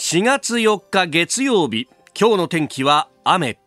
[0.00, 1.88] 4月4日月曜日
[2.18, 3.58] 今日の天気は雨。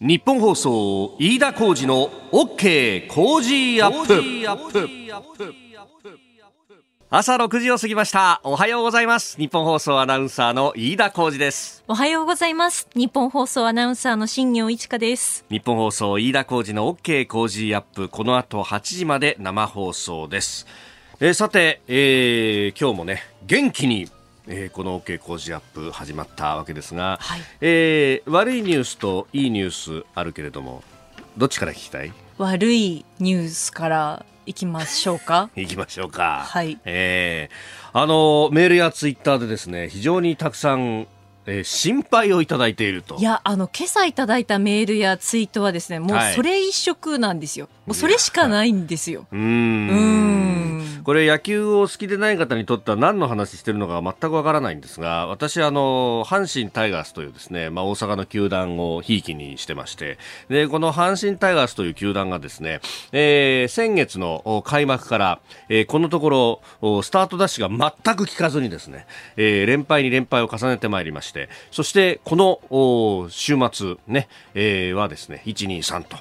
[0.00, 4.82] 日本放送飯田浩二の OK 工事アップ。
[7.10, 8.40] 朝6時を過ぎました。
[8.42, 9.36] おはようございます。
[9.36, 11.84] 日本放送アナウンサーの飯田浩二です。
[11.86, 12.88] おはようございます。
[12.94, 15.44] 日本放送アナウンサーの新業一華です。
[15.50, 18.08] 日本放送飯田浩二の OK 工事アップ。
[18.08, 20.66] この後8時まで生放送です。
[21.20, 24.08] えー、さて、えー、今日もね元気に
[24.52, 30.82] えー、この OK 工事アップ始まったわけですが、はい、えー、悪いニュースといいニュースあるけれども
[31.36, 32.12] どっちから聞きたい？
[32.36, 35.50] 悪いニュースからいきましょうか？
[35.54, 36.44] いきましょうか。
[36.48, 41.06] はい、えー、あのメールやツイッターでですね非常にたくさん
[41.46, 43.16] えー、心配をいただいていると。
[43.16, 49.26] いやあの今朝いただいたメールやツイートはですねもうそれ一色なんですよ、はい、もうそれしかないんですよ。
[49.32, 51.02] うん。
[51.02, 60.18] これ野球を好きでない方にとっては何の話してるのか全くわからないんですが私あの阪神タイガースというですね、まあ、大阪の球団をひいきにしてまして。
[60.48, 62.80] でこの阪神タイガースという球団がですね、
[63.12, 76.16] えー、先月の開幕から、えー、このところスタートダッシュが全く効かずにですね、えー、連敗に連敗を重ねてまいりましたしてそしてこの週末ね、えー、はですね123と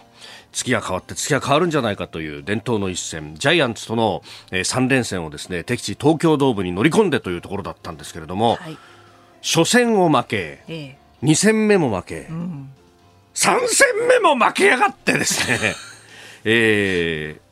[0.52, 8.78] 月が変わって月が変わるんじゃないかという伝統の一戦ジャイアンツとの、えー、3連戦をですね敵地東京ドームに乗り込んでというところだったんですけれども、はい、
[9.42, 12.70] 初戦を負け、ええ、2戦目も負け、うん、
[13.36, 15.76] 3戦目も負けやがってですね
[16.46, 17.49] えー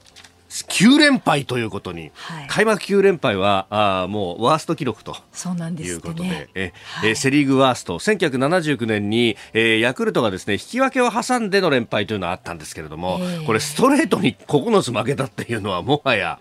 [0.77, 5.15] 9連敗ということに、はい、開幕9連敗はあもうワースト記録と。
[5.83, 7.97] いうことで、ね、え、はい、セ・リーグワースト。
[7.97, 16.37] 1979年に、えー、ヤクルトがですね引き分けを挟んでの連敗というのはあったんですけれども、えー、これストレートに9つ負けたっていうのはもはや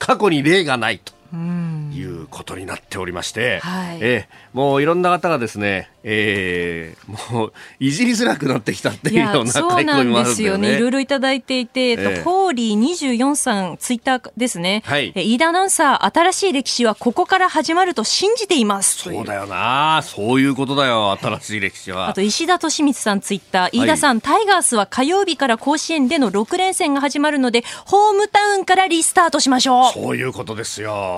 [0.00, 1.17] 過去に例がないと。
[1.34, 10.76] いうことになっておりまして、はい、えもういろんな方がですね、えー、もういじりづらくなってきたっていうような書き込みもあるんですよね。
[10.76, 14.82] いろいろいただいていて、えー、ホーリー24さんツイッターですね。
[14.86, 22.08] はい、飯田アナウンサー新しい歴史はここから始まると信じていますそうだよな、そういうことだよ新しい歴史は。
[22.08, 29.92] あと石田敏光さんツイッター飯田さん、はい、タイガースは火曜日から甲子園での6連戦が始まるのでホームタウンからリスタートしましょう。
[29.92, 31.17] そういうことですよ。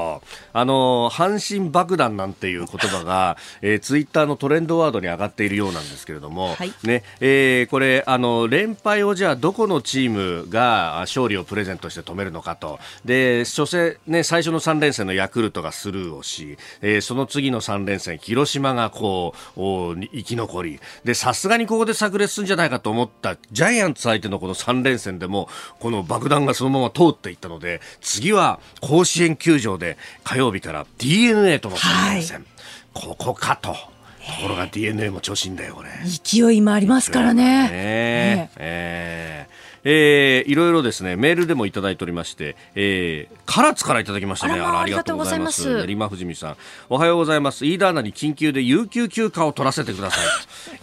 [0.52, 12.78] あの阪神爆弾なんていう言葉が、 えー、ツイッターのトレンドワードに上がっているようなんですけれども、はい、ねえー、これあの連敗をじゃあどこのチームが勝利をプレゼントして止めるのかと。
[13.04, 20.80] で初戦、ね、最初の3連戦のヤクルトがスルーをし、えー、その次の3連戦広島がこう生き残り。
[21.04, 29.89] でさすがにここで炸裂するんじゃないかと思ったジャイアンツ相手のこの3連戦でもこの爆弾がそのまま通っていったので次は甲子園球場で
[30.24, 32.46] 火曜日から d n a との3連戦、はい、
[32.92, 33.74] ここかと。
[34.20, 35.90] ところが d n a も調子いいんだよこれ。
[36.04, 37.44] 勢いもありますからね。
[37.68, 37.70] ね。
[37.72, 39.46] ええ。
[39.56, 44.60] ーえー、いろいろですね、メールでもいただいておりまして、えー、唐津からいただきましたね。
[44.60, 45.86] ありがとうございます。
[45.86, 46.56] 練馬富士見さん。
[46.88, 47.64] おはようございます。
[47.64, 50.24] 飯田アナに緊急で有給休暇を取らせてください。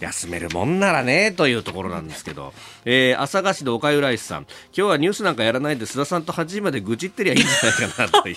[0.00, 2.52] 休めるもんならね、というところなんですけど、
[2.84, 4.46] えー、朝霞市でおかゆライスさん。
[4.76, 8.36] 今日はニュースなんかやらないで須田さんと8時まで愚痴ってりゃいいんじゃないかな、という。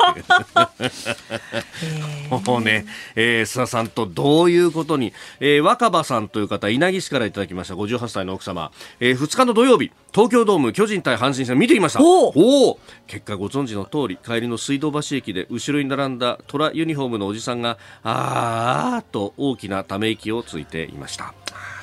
[2.46, 2.86] もうね、
[3.16, 8.72] えー、須田さんとどういうことに、えー、若葉さんという方、稲城市からいただきました、58歳の奥様。
[9.00, 12.02] えー、2日の土曜日、東京ドーム巨人対阪神戦見てきました。
[12.02, 12.30] お
[12.70, 21.34] お結果ご存知の通り帰りの水道橋駅で後ろに並んだ虎ユニフォームのおじさんがあーと大きなため息をついていました。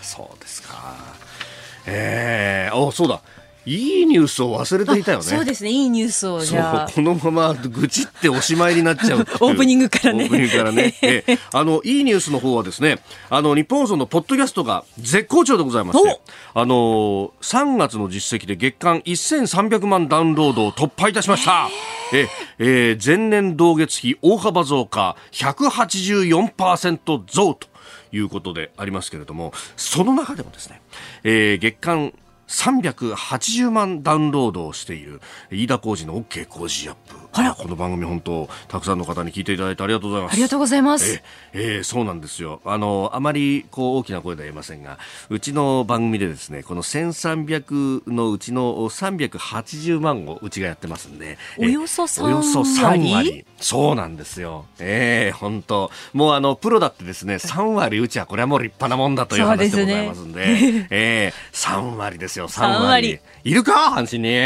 [0.02, 0.94] そうですか。
[1.86, 3.22] えー、おそうだ
[3.68, 5.24] いいニュースを忘れていたよね。
[5.24, 6.90] そうですね、いいニュースをじゃあ。
[6.90, 9.26] このまま愚痴っておしまいになっちゃうう。
[9.40, 10.24] オープニングからね。
[10.24, 10.94] オープニングからね。
[11.02, 12.98] えあの、いいニュースの方はですね、
[13.28, 16.20] あの、日本放送のポッドキャストが絶好調でございまして、
[16.54, 21.68] あの、3月の実績で月間1300万ダウンロードを突破いたしました。
[22.14, 22.26] え
[22.58, 27.68] えー、前年同月比大幅増加184%増と
[28.12, 30.80] いうことでありますけれども、その中でもですね、
[31.22, 32.14] えー、月間
[32.48, 37.17] 380万ダウンロードをしている飯田浩二の OK 工事アップ。
[37.32, 40.32] この番組本当たくさんの方に聞いていただいてありがとうございます。
[40.32, 41.22] ありがとうございます。
[41.52, 42.60] ええー、そうなんですよ。
[42.64, 44.98] あのあまりこう大きな声では言えませんが
[45.28, 53.44] うちの番組でですねこの1300のうちの380万をうちがやってますんでおよそ3割およそ3割？
[53.58, 54.66] そうなんですよ。
[54.78, 55.90] ええー、本当。
[56.12, 63.20] もうあのプロだってですね 3割うちはこれはもう立派なもんだという話でございますんでで、ね、ええー、3割ですよ3割 ,3 割。
[63.44, 64.44] いるか阪神に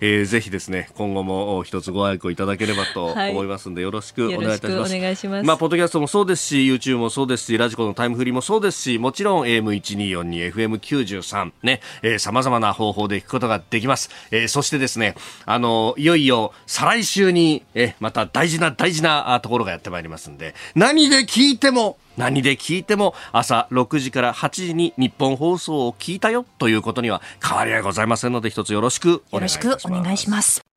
[0.00, 4.96] えー、ぜひですね今後も一つご愛顧いただければと思いますので、はい、よろしくお願いいたします。
[4.96, 5.46] お願いします。
[5.46, 11.80] まあポッドキャストもそうですし YouTube もそうですしラジコのタイムフリーもそうですしもちろん AM1242 FM93 ね
[12.18, 14.10] さまざまな方法で聞くことができます。
[14.30, 15.14] えー、そしてですね
[15.46, 30.71] あのいよいよ再来週にえまた大事な大事なところがやってまいりますんで何で聞いても何で聞いても朝6時から8時に日本放送を聞いたよということには変わりはございませんので一つよろしくお願いします。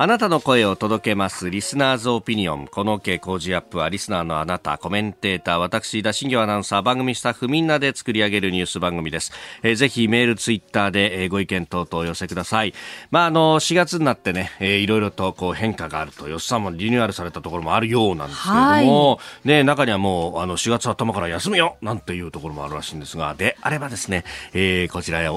[0.00, 1.50] あなたの声を届けます。
[1.50, 2.68] リスナーズオピニオン。
[2.68, 9.32] この傾向ジアップは、リスナーのあなた、コメンテーター、私、田新業アナウンサー、番組スタッフみんなで作り上げるニュース番組です。
[9.64, 12.74] えー、ぜひメール、ツイッターで、えー、ご意見等々お寄せください。
[13.10, 24.22] まあ、あの、4月になってね、えー、いろいろとこう変化があると、よっさんもリニューアルされたところもあるようなんですけれども、ね、中にはもう、あの、4月頭から休むよなんていうところもあるらしいんですが、であればですね、
[24.54, 25.28] えー、こちらへ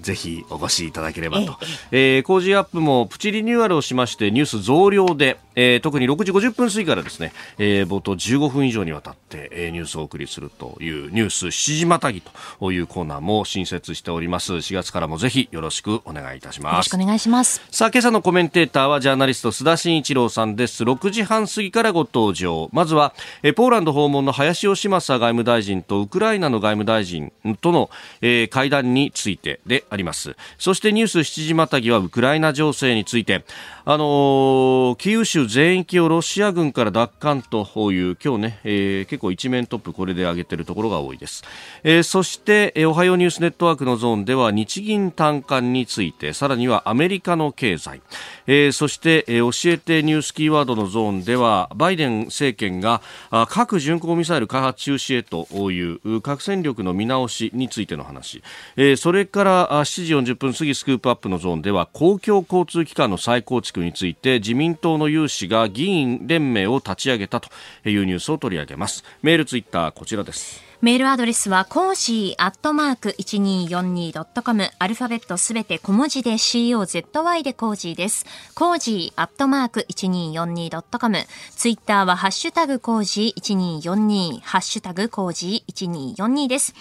[0.00, 1.56] ぜひお越しいただければと。
[1.92, 12.22] えー、工事アップもプチリニューアルをしまして、ニュース増同僚で、えー、特に6時50分過ぎからですね、えー、冒頭15分以上にわたって、えー、ニュースをお送りするというニュース7時またぎ
[12.60, 14.52] というコーナーも新設しております。
[14.54, 16.72] 4月からもぜひよろしくお願いいたします。
[16.72, 17.60] よろしくお願いします。
[17.72, 20.84] さあ今朝のコメンテーターはジャーナリスト須田慎一郎さんです。
[20.84, 22.70] 6時半過ぎからご登場。
[22.72, 23.12] まずは、
[23.42, 27.90] えー、ポーランド訪問の林芳正外務大臣とウクライナの外務大臣との、
[28.20, 30.36] えー、会談についてであります。
[30.56, 33.44] そしてニュース7時またぎはウクライナ情勢について
[33.90, 41.42] あのー、キーウ州全域をロシア軍から奪還という今日ね、えー、結構一面トップこれで上げているところが多いです、
[41.84, 48.02] えー、そして、えー、おはようニュースネットワークのゾーンでは日銀短観についてさらにはアメリカの経済、
[48.46, 53.00] えー、そして、えー、教えてニュースキーワードのゾーンではバイデン政権が
[53.30, 58.42] あ核巡航ミサイル開発中止へという核戦力の見直しについての話、
[58.76, 67.48] えー、それから7時40分過ぎスクープアップのゾーンでは公共交通機関の再構築について自民党の有志が議員連盟を立ち上げたと
[67.84, 74.70] いうニュースを取り上げますメールツイッターこちらですメールアドレスは、コージーアットマーク 1242.com。
[74.78, 78.24] アルファベットすべて小文字で COZY でコージーです。
[78.54, 81.18] コージーアットマーク 1242.com。
[81.50, 84.40] ツイッターは、ハッシュタグコージー1242。
[84.42, 86.74] ハッシュタグコージー1242です。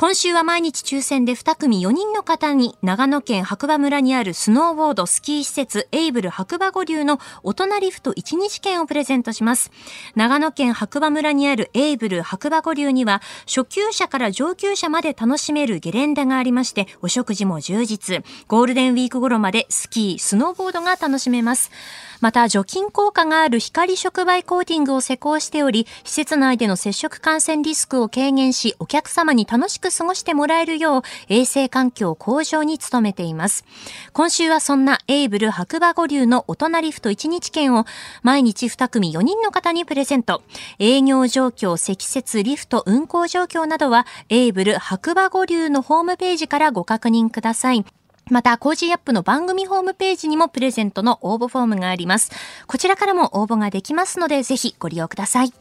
[0.00, 9.72] 今週は毎日抽選で2組4人の方に長野県白馬村にあるスノーボードスキー施設エイブル白馬五竜の大人リフト1日券をプレゼントします。
[10.14, 18.24] 長野県白馬村にあるエイブル白馬五竜には初級者から上級者まで楽しめるゲレンデがありましてお食事も充実。
[18.46, 21.72] ゴールデンウィーク頃までスキー、スノーボードが楽しめます。
[22.20, 33.64] また除菌効果がある光触媒コーティングを施工しており、施設内での接触感染リスクを軽減し、お客様に楽しく過ごしてもらえるよう、衛生環境向上に努めています。
[34.12, 37.84] 今週はそんなエイブル白馬五流の大人リフト1日券を
[38.22, 40.42] 毎日2組4人の方にプレゼント。
[40.78, 47.84] 営業状況、積雪、リフト、運行状況などは、エイブル白馬五流のホームページからご確認ください。
[48.30, 52.30] また、コージーアップの番組ホームページにもプレゼントの応募フォームがあります。
[52.66, 55.52] こちらからも応募ができますので、ぜひご利用ください。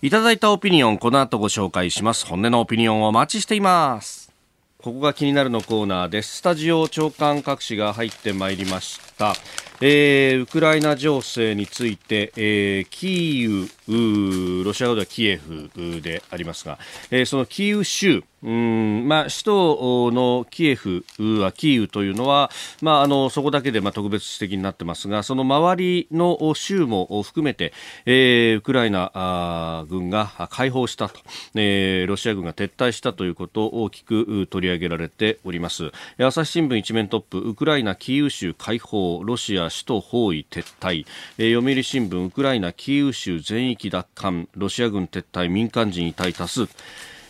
[0.00, 2.26] いただいたオピニオン、この後ご紹介します。
[2.26, 4.32] 本音のオピニオンをお待ちしています。
[4.80, 6.36] ここが気になるのコーナーです。
[6.36, 9.34] スタジオ朝刊各紙が入ってまいりました。
[9.80, 15.70] えー、ウクライナ情勢について、えー、キーウ、ロシア語ではキエフ
[16.00, 16.78] でありますが、
[17.10, 21.04] えー、そのキーウ州、うんまあ、首都のキエフ
[21.40, 22.50] はキーウというのは、
[22.80, 27.72] まあ、あのそこだけでまあ特別的になってますがその周りの州も含めて、
[28.06, 31.18] えー、ウクライナ軍が解放したと、
[31.54, 35.90] えー、ロシア軍が撤退したということを大きく取り上げられております。
[36.18, 41.06] 朝日新聞一面トップウクライナキーウ州解放ロシア首都包囲撤退、
[41.38, 44.48] えー、読売新聞ウクライナキーウ州全域奪還。
[44.54, 46.68] ロシア軍撤退民間人遺体多数。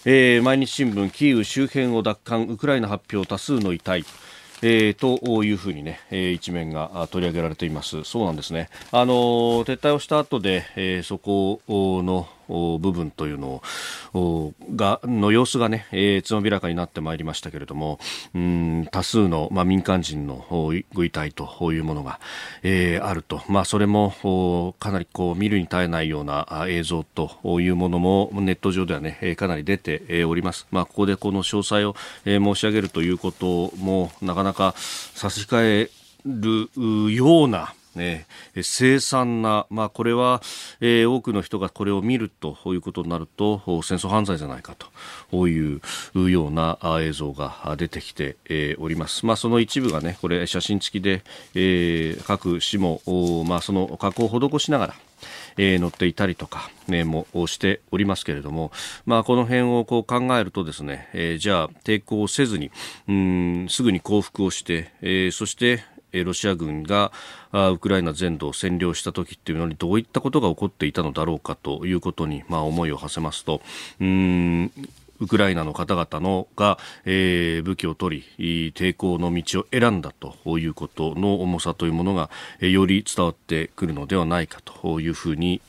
[0.04, 2.46] えー、毎日新聞キーウ周辺を奪還。
[2.46, 4.04] ウクライナ発表多数の遺体。
[4.60, 8.02] えー、というふうにね、えー、一面が取り上げられています。
[8.04, 8.70] そうなんですね。
[8.90, 13.62] あのー、撤退をした後で、えー、そこの部分というの
[14.14, 17.98] をがの様子がね、えー、つまびらかになってまいりましたけれども
[18.34, 20.46] うん多数の、まあ、民間人の
[20.94, 22.20] ご遺体というものが、
[22.62, 35.90] えー、あると、まあ、それもかなりこう見るに耐えないような映像というものもネット上ではねかなり出ております、まあ、ここでこの詳細を申し上げるということもなかなか差し控え
[36.26, 38.26] るようなね、
[38.62, 40.40] 凄惨な、まあ、これは、
[40.80, 44.74] えー、多くの人がこれを見るということになると戦争犯罪じゃないか
[45.30, 45.80] という
[46.30, 49.26] ような映像が出てきて、えー、おります。
[49.26, 51.22] まあ、その一部がねこれ写真付きで、
[51.54, 53.02] えー、各市も、
[53.46, 54.94] まあ、その加工を施しながら
[55.56, 58.70] えー、乗っていたりとか、ね、もしておりますけれども、
[59.04, 62.70] まあ、この辺をこう考えるとですね、えー、じゃあ抵抗せずに
[63.08, 67.12] うんすぐに降伏をして、えー、そしてロシア軍が
[67.52, 73.60] ウクライナ全土を占領した時っていうのにどういったことが起こっていたのだろうかということに、まあ、思いを馳せますと。
[74.00, 74.72] うん
[75.20, 85.60] ウクライナの方々のが、えー、武器を取り抵抗の道を選んだということの重さというものが、えー、より伝わってくるのではないかというふうに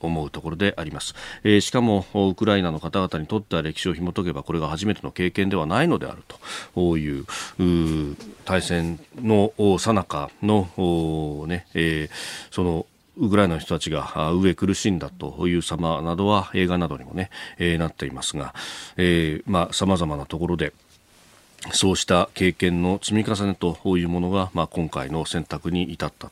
[0.00, 6.22] 思うところであります、えー、しかもウクライナの方々にとっては歴史を紐解けばこれが初めての経験ではないのである
[6.74, 7.24] という
[8.44, 12.10] 対戦の最中の、ねえー、
[12.50, 12.86] その
[13.18, 18.54] ウクライナの人たちが飢え苦しんだという様などは映画などにもね、えー、なっていますが、
[18.96, 20.72] えー、まあ様々なところで
[21.72, 26.30] そうした経験の積み重ねというものが、まあ、今回の選択に至った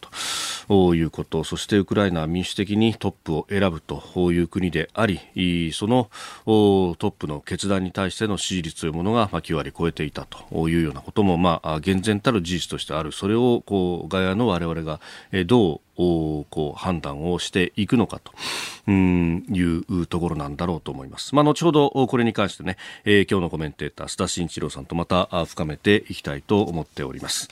[0.68, 6.10] ということ、そしてウクライナは民主的にトップを選ぶという国であり、その
[6.44, 13.10] トップの決断に対しての支持率というものが、まあ、9割超えていたというようなことも、まあ、厳然たる事実としてある。
[13.10, 15.00] それを、こう、外野の我々が、
[15.46, 21.34] どうこう判断をしていくのかというところなんだろうと思います。
[21.34, 27.48] まあ、後ほどこれに関してね、えー、今日のコメンテーター須田慎一郎さんとまた深めていきたいと思っております。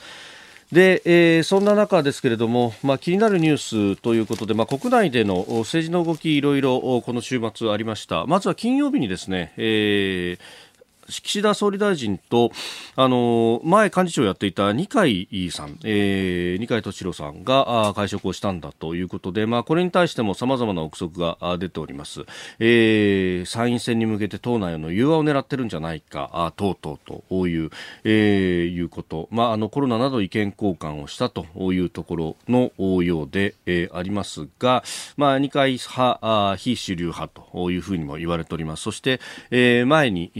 [0.71, 10.65] で、えー、そんな中ですけれども、まあ、気になるニュースということで、まあ、国内での政治の動きいろいろこの週末ありましたまずは金曜日にですね、えー
[11.07, 12.51] 岸田総理大臣と、
[12.95, 22.25] あの前幹事長をやっていた二階さん、えー、二階敏郎さんが会食をしたんだということで、まあ、これに対しても様々な憶測が出ております。
[22.59, 27.69] えー、参院選に向けて党内の融和を狙ってるんじゃないか、あ等々という、
[28.03, 29.27] えー、いうこと。
[29.31, 32.71] まあ、あの、コロナなど意見交換をしたというところの
[33.03, 34.83] ようで、えー、ありますが、
[35.17, 38.83] まあ、二階派、非主流派というふうにも言われております。
[38.83, 39.19] そして、
[39.51, 40.31] えー、前に、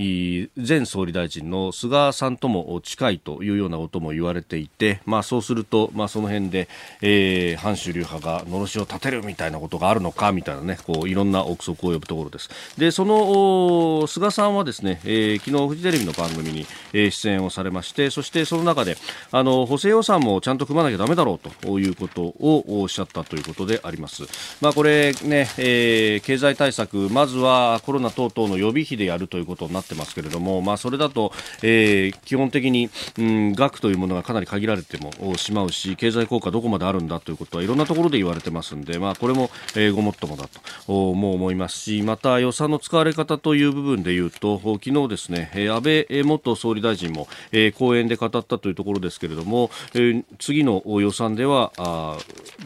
[0.56, 6.70] 前総理大臣の菅さんとも近いというようなことも言われていて、まあ、そうすると、まあ、その辺で、
[7.02, 12.50] えー、反主流派がのろしを立てるみたいなことがあるのかみたいなねこういろんな憶測を呼ぶところです。
[12.78, 18.96] でその菅さんはですね、えー、昨日フジテレビの番組に、えー、出演をされましてそしてその中で
[19.32, 24.24] あの補正予算もちゃんと組まなきゃだめだろうということをおっしゃったということであります、
[24.62, 31.34] まあ、これね、えー、経済対策まずはコロナ等々の予備費でやるということになってますけれどもも、まあ、それだと、
[31.64, 40.46] えー、基本的に、うん、額というものがかなり限られてもしまうし経済効果どこまであるんだということはいろんなところで言われてますんで、まあ、これも、えー、ごもっともだ
[40.86, 52.18] とも思いますしまた予算の使われ方という部分でいうと昨日ですね安倍元総理大臣も、えー、講演で語ったというところですけれども、えー、次の予算ではあ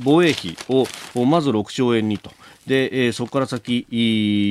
[0.03, 2.31] 防衛費をまず6兆円にと。
[2.69, 3.87] で、えー、そこから先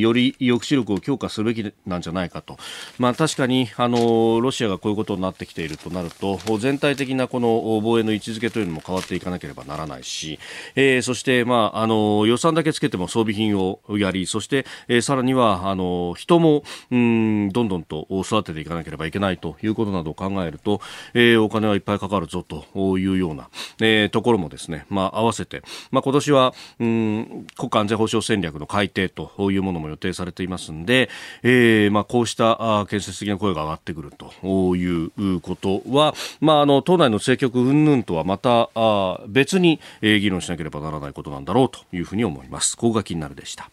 [0.01, 2.59] より抑止力を強化すべきなんじゃないかと、
[2.99, 10.41] まあ、確かにあのロシアがこういうことになってきているとなると全体的なこの防衛の位置づけというのも変わっていかなければならないし、
[10.75, 20.81] えー、そして、まあ、あの予算だけつけても装備品をやりそして、えー、さらにはあの人もうんどんどんと育てていかなければいけないということなどを考えると、
[21.15, 23.49] えー、お金はいっぱいかかるぞというような、
[23.81, 31.09] えー、ところもですね、まあ、合わせて、まあ、今年はうん国家安全保障障戦略の改定というものも予定されていますので、
[31.43, 42.77] えーまあ、こうした建設的な声が上がってくるということは、まあ、あの党内の政局云々とはまたあ別に、えー、議論しなければならないことなんだろうというふうに思います。
[42.77, 43.71] ここが気になるでした。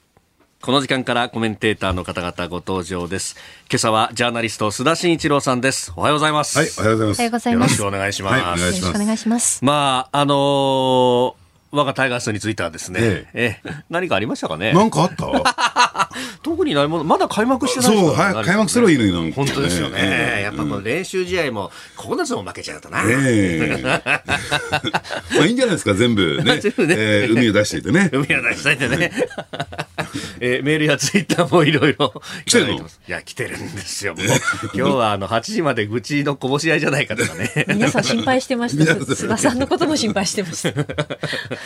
[0.62, 3.36] この時間からコメンテーターの方々ご登場です。
[3.70, 5.94] 今朝はジャーナリスト須田慎一郎さんです。
[5.96, 6.58] おはようございます。
[6.58, 7.20] はい、おはようございます。
[7.20, 7.82] おはようございます。
[7.82, 8.34] よろしくお願いします。
[8.34, 9.64] はい、よろしくお願いします。
[9.64, 11.45] まあ、あのー
[11.76, 14.74] 我がタイガースについてはですね、えええ何かありましたかね？
[14.74, 16.10] なんかあった？
[16.44, 19.96] 特にないもの、まだ開幕してないそう、早く開幕すればいいのになん本当ですよね。
[20.00, 23.04] えー、やっぱこの練習試合も、9つも負けちゃうとな。
[23.06, 24.02] ええ ま
[25.42, 26.60] あいいんじゃないですか、全部ね。
[26.62, 26.96] 全部ね。
[26.98, 28.10] えー、海を出していてね。
[28.14, 29.12] 海を出していてね。
[30.40, 32.14] えー、メールやツイッターもいろいろ
[32.46, 32.74] 来てるの？
[32.76, 34.16] いや、来てるんですよ。
[34.74, 37.66] 今日はあの、8時まで愚痴のこぼし合いじゃないかとかね。
[37.68, 39.16] 皆さん心配してました。
[39.16, 40.70] 菅さんのことも心配してました。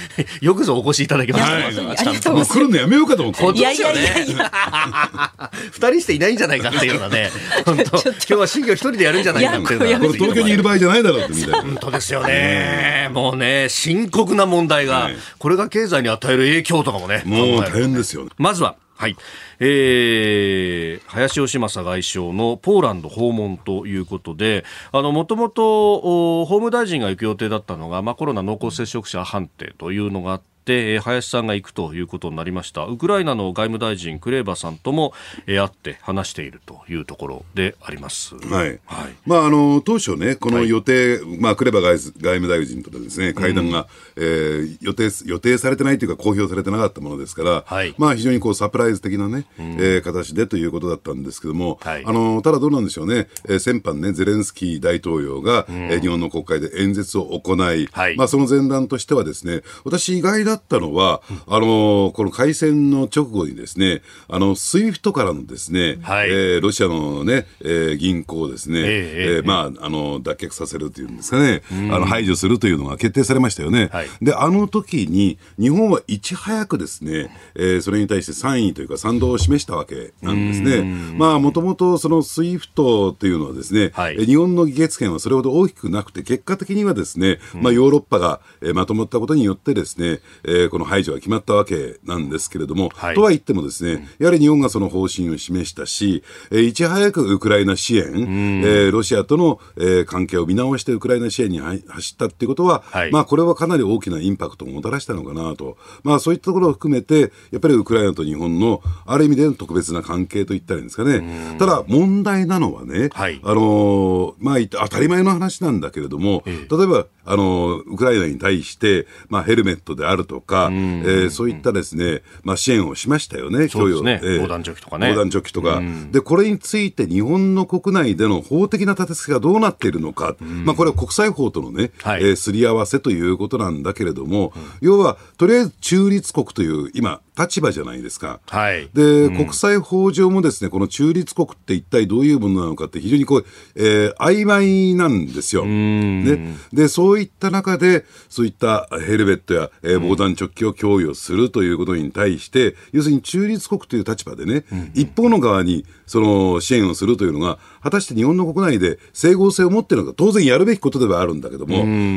[0.41, 1.51] よくぞお越しいただきました。
[1.51, 2.53] はい、ありがとうございます。
[2.53, 3.59] 来るのやめようかと思って。
[3.59, 4.51] いやいやいやいや。
[5.71, 7.31] 二人していないんじゃないかっていうようなね。
[7.65, 11.61] 本当今日は新業一人でやるんじゃないかっていうこれ東京にいる場合じゃないだろうってみたいな。
[11.61, 13.09] 本当ですよね。
[13.13, 17.23] もうね、深刻な問題が、これが経済に与える影響とかもね。
[17.25, 18.29] もう大変ですよね。
[18.37, 19.15] まずは、はい。
[19.59, 32.83] えー、林芳正外相のポーランド訪問ということで、あの、もともと、法務大臣が行く予定だったのが、まあ、コロナ濃厚接触者判定というのがあって、で林さんが行くということになりました。
[32.83, 35.13] ウクライナの外務大臣クレーバさんとも、
[35.47, 73.89] えー、会って話しているというところであります、はい、はい、まあ、あの当初ね、この予定、はい、まあ、クレバ外務大臣とですね会談が、うん、えー、予定予定されてないというか、公表されてなかったものですから、はい、まあ、非常にこうサプライズ的なね、うん、えー、形でということだったんですけども、はい、あのただどうなんでしょうね、えー、先般ね、ゼレンスキー大統領が、うん、えー、日本の国会で演説を行い、はい、まあ、その前段としてはですね、私意外だったのは、あのこの開戦の直後にですね、あの、スイフトからのですね、はい、えー、ロシアのね、えー、銀行をですね、えー、えー、まあ、あの、脱却させるというんですかね、あの、排除するというのが決定されましたよね。
[73.91, 80.83] はい、で、あの時に、日本はいち早くですね、えー、それに対して賛意というか賛同を示したわけなんですね。
[81.17, 111.57] まあ、もともとそのスイフトというのはですね、はい、日本の議決権はそれほど大きくなくて、結果的にはですね、まあ、ヨーロッパが、えー、まとまったことによってですね、えー、この排除が決まったわけなんですけれども、はい、とは言ってもですね、やはり日本がその方針を示したし、えー、いち早くウクライナ支援、えー、ロシアとの、えー、関係を見直してウクライナ支援に走ったっていうことは、はい、まあこれはかなり大きなインパクトをもたらしたのかなと、まあそういったところを含めて、やっぱりウクライナと日本のある意味での特別な関係といったらいいんですかね。
[111.59, 125.09] ただ問題なのはね、はい、あのー、まあ当たり前の話なんだけれども、例えば、あのー、ウクライナに対して、まあヘルメットであるとか、えー、そういったですね、まあ、支援をしましたよね、供与、ねえー、防弾チョッキとかね。
[125.09, 138.41] 防弾チョッキとか、うん、で、これについて日本の国内での法的な立て付けがどうなっているのか、うん、まあ、これは国際法とのね、はい、えー、すり合わせということなんだけれども、うん、要は、とりあえず中立国という、今、立場じゃないですか。
[138.47, 143.45] はい、で、うん、国際法上もですね、この中立国って一体どういうものなのかって非常にこう、
[143.77, 145.65] えー、曖昧なんですよ。
[145.65, 161.75] ね、で、そういった中で、そういったヘルメットや、えー、防弾チョッキを供与するということに対して、要するに中立国という立場でね、うん、一方の側にその支援をするというのが、果たして日本の国内で整合性を持っているのか、当然やるべきことではあるんだけども、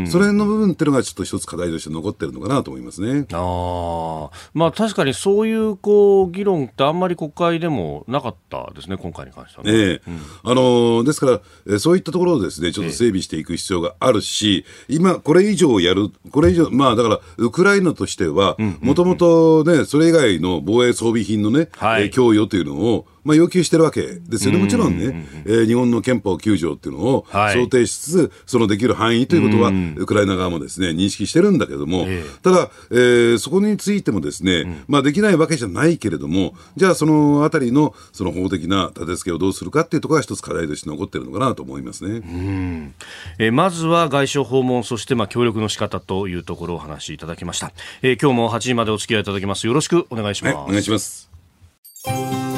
[0.09, 3.27] その辺の部分っていうのがちょっと一つ課題として残ってるのかなと思いますね。
[3.33, 9.73] あまあ確かにそういうこう議論ってあんまり国会でもなかったですね、今回に関してはね。
[9.73, 42.17] ねうん、あのー、ですから、そういったところをですね、ちょっと整備していく必要があるし、え今これ以上やる、これ以上、まあだから、ウクライナとしては、もともとね、それ以外の防衛装備品のね、はい、供与というのを、まあ、要求してるわけですよね、もちろんね、えー、日本の憲法9条っていうのを想定しつつ、はい、そのできる範囲ということは、ウクライナ側もですね認識してるんだけども、えー、ただ、えー、そこについてもですね、うん、まあ、できないわけじゃないけれども、じゃあ、そのあたりのその法的な立て付けをどうするかっていうところが一つ課題として残ってるのかなと思いますね。
[42.17, 42.95] うん
[43.39, 47.73] えー、まずは外相訪問、そしてまあ協力の仕方というところをお話しいただきました。
[48.03, 49.67] えー、今日も8時までお付き合いいただきます。
[49.67, 50.57] よろしくお願いします。
[50.57, 52.52] はい、お願いします。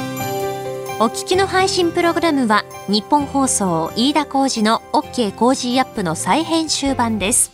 [0.97, 7.51] お聞きの配信プログラムはニッポン放送飯田浩司の OK コージーアップの再編集版です。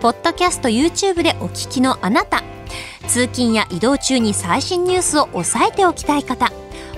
[0.00, 2.42] ポッドキャスト YouTube でお聞きのあなた、
[3.08, 6.50] 通勤や移動中に最新ニュースを押さえておきたい方、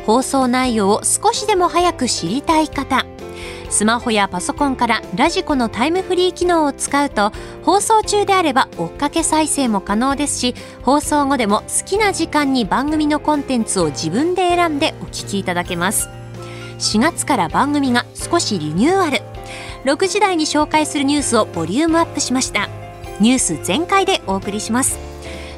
[0.07, 3.05] 放送内容を少しでも早く知りたい方、
[3.75, 7.33] スマホやパソコンからラジコのタイムフリー機能を使うと
[7.65, 16.09] 放送中であれば追っかけ再生も可能ですし放送後でも好きな時間に番組のコンテンツを自分で選んでお聞きいただけます。
[16.79, 19.19] 4月から番組が少しリニューアル。
[19.87, 22.69] 6時台に紹介するニュースをボリュームアップしました。
[23.19, 25.01] ニュース全開でお送りします。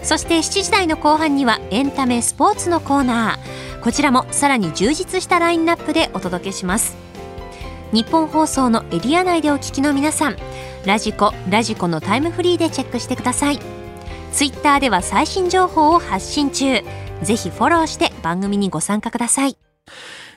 [0.02, 3.82] そして7時台の後半にはエンタメスポーツのコーナー。
[3.82, 7.05] こちらもさらに充実したラインナップでお届けします。
[7.92, 10.36] 日本放送のエリア内でお聞きの皆さん
[10.84, 13.58] ラジコラジコのタイムフリーでチェックしてください。
[14.32, 16.82] ツイッターでは最新情報を発信中。
[17.22, 19.56] ぜひフォローして番組にご参加ください、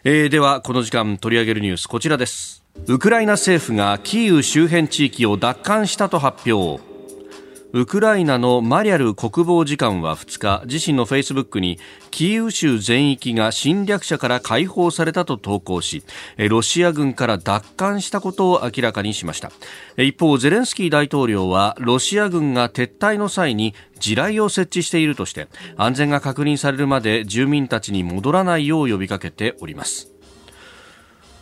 [0.05, 2.63] えー、ではこの時間取り上げるニュースこちらです。
[2.87, 6.88] ウクライナ政府がキーウ周辺地域を奪還したと発表。
[7.71, 11.77] ウクライナのマリャル国防次官は2日自身のフェイスブックに
[12.09, 16.03] キーウ州全域が侵略者から解放されたと投稿し
[16.49, 19.51] ロシア軍から奪還したことを明らかにしました。
[19.97, 30.18] 一方ゼレンスキー大統領はロシア軍が撤退の際に地雷を設置しているとして安全が確認されるまで住民たちに戻らないよう呼びかけております。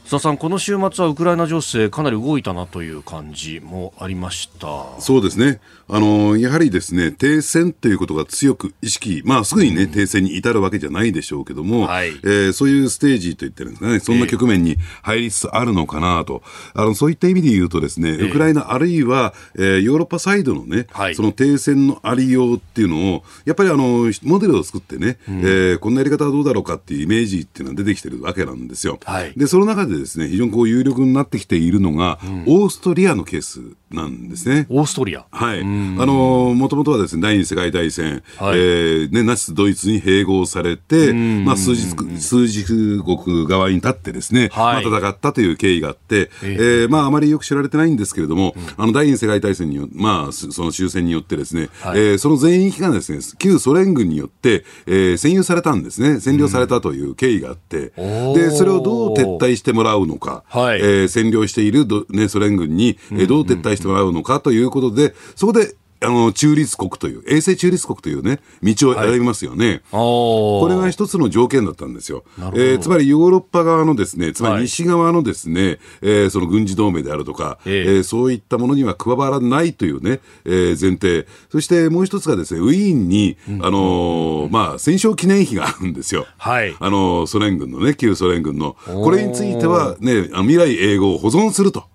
[0.07, 5.01] 須田さん、この週末はウクライナ情勢、かなり動いたなという感じもありました。
[5.01, 16.41] そうですね、あのやはりですね停戦ということが強く意識、まあ、すぐに、ね、うん、停戦に至るわけじゃないでしょうけども、はい、えー、そういうステージといってるんですかね、そんな局面に入りつつあるのかなと、
[16.73, 28.99] あのそういった意味で言うと、ですね、ウクライナ、あるいは、えー、ヨーロッパサイドのね、はい、その停戦のありようっていうのを、やっぱりあのモデルを作ってね、うん、えー、こんなやり方はどうだろうかっていうイメージっていうのは出てきてるわけなんですよ。
[29.03, 34.67] はい、でその中でですね非常にこう有力になってきているのが、うん、オーストリアのケースなんですね。
[34.69, 35.25] オーストリア。
[35.31, 35.61] はい。
[35.61, 42.65] あの、もともとはですね、第二次世界大戦、はい、えー、ね、ナチスドイツに併合されて、まあ、数日、数日
[43.03, 69.67] 国側に立ってですね、はい、まあ、戦ったという経緯があって、えー、えー、まあ、あまりよく知られてないんですけれども、うん、あの、第二次世界大戦によまあ、その終戦によってですね、はい、えー、その全域がですね、旧ソ連軍によって、えー、占有されたんですね、占領されたという経緯があって、うん、で、それをどう撤退してもらうのか、はい、えー、占領しているど、ね、ソ連軍に、えー、どう撤退してもらうのかということで、そこであの、中立国という、衛星中立国というね、道を選びますよね。
[69.67, 72.23] はい、これが一つの条件だったんですよ。
[72.37, 81.25] えー、つまりヨーロッパ側のですね、つまり西側のですね、はい、えー、その軍事同盟であるとか、えー、えー、そういったものには加わらないというね、えー、前提。
[81.51, 86.27] そしてもう一つがですね、ウィーンに、うん、あのー、まあ、戦勝記念碑があるんですよ。
[86.37, 86.75] はい。
[86.79, 88.75] あのソ連軍のね、旧ソ連軍の。
[88.85, 91.85] これについてはね、未来永劫を保存すると。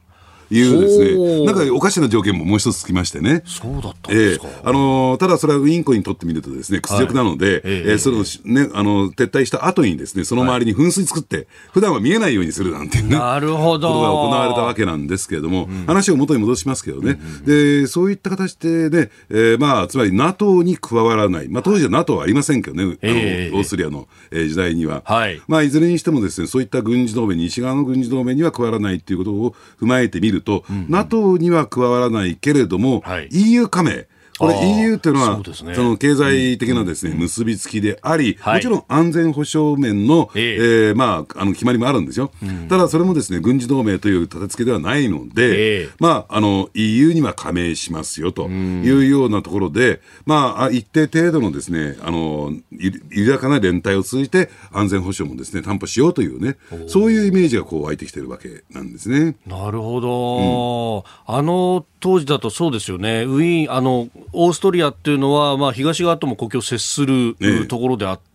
[0.57, 3.43] いうですね、なんかおかしな条件ももう一つつきましてね。
[3.47, 4.47] そうだったんですか。
[4.49, 13.83] えー、あのー、ただそれはウィンコにとってみるとですね、屈辱なので、はい、えー、そのね、あの、撤退した後にですね、その周りに噴水作って、普段は見えないようにするなんていうね、なるほど。
[13.88, 25.03] ことが行われたわけなんですけれども、うん、話を元に戻しますけどね、うん、で、そういった形でね、えー、まあ、つまり NATO に加わらない、まあ当時は NATO はありませんけどね、えー、あの、オーストリアの、えー、時代には。
[25.05, 25.41] はい。
[25.49, 34.07] まあ、いずれにしてもですね、そういった軍事同盟、西側の軍事同盟には加わらないっていうことを踏まえてみると、うん、NATO には加わらないけれども、はい、EU 加盟、
[34.38, 42.33] これ EU というのは、そ、ね,、の経済的なですね、うん、結びつきであり、はい、もちろん安全保障面の、えー、えー、まあ、あの決まりもあるんですよ。
[42.42, 59.37] うん、ただ、それもですね、軍事同盟という立て付けではないので、えー、まあ、あの、EU には加盟しますよというようなところで、まあ、一定程度のですね、あの、緩やかな連帯を通じて安全保障もですね、担保しようというね、そういうイメージがこう湧いてきてるわけなんですね。
[59.47, 61.05] なるほど。
[61.29, 63.23] うん、あの当時だとそうですよね。
[63.23, 67.37] ウィーン、あの、オーストリアっていうのは、まあ、東側とも国境を接する
[67.69, 68.32] ところであった、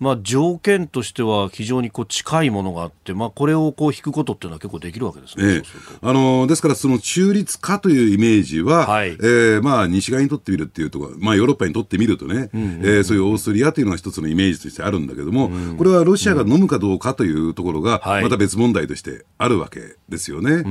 [0.00, 5.62] まあ、条件としては非常にこう近いものがあって、まあ、これをこう引くことっていうのは結構できるわけですね。
[6.00, 20.62] あのですから、その中立化というイメージは、はい、えー、まあ、西側にとってみるっていうところ、まあ、ヨーロッパにとってみるとね、うんうんうん、えー、そういうオーストリアというのが一つのイメージとしてあるんだけども、うん、これはロシアが飲むかどうかというところが、また別問題としてあるわけですよね。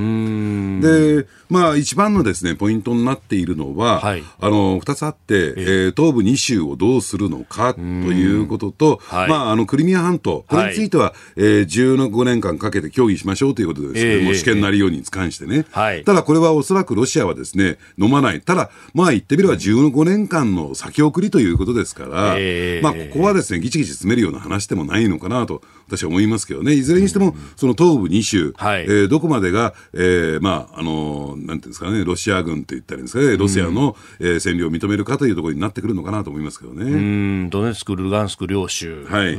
[0.82, 11.62] で、まあ、一番のですね、ポイントになっているのは、はい、あの、二つあって、えー、東部2州をどうするのかということと、はい、まあ、あの、クリミア半島、これについては、はい、えー、
[12.08, 15.66] 15年間かけて協議しましょうということですけども、えー、試験なりように関してね。
[15.72, 18.42] はい、ただ、これはおそらくロシアはですね、飲まない。
[18.42, 26.74] ただ、まあ、言ってみれば15年間の先送りということですから、えー、まあ、ここはですね、ぎちぎち詰めるような話でもないのかなと、私は思いますけどね。
[26.74, 36.90] いずれにしても、その東部2州、はい、えー、どこまでが、えー、まあ、あの、なんていうんですかね、ロシア軍って言ったらいいんですかね、ロシアの、うん、えー、占領を認めるかというところになってくるのかなと思いますけどね。
[36.90, 39.06] うん、ドネツク、ルガンスク両州。
[39.06, 39.38] はい。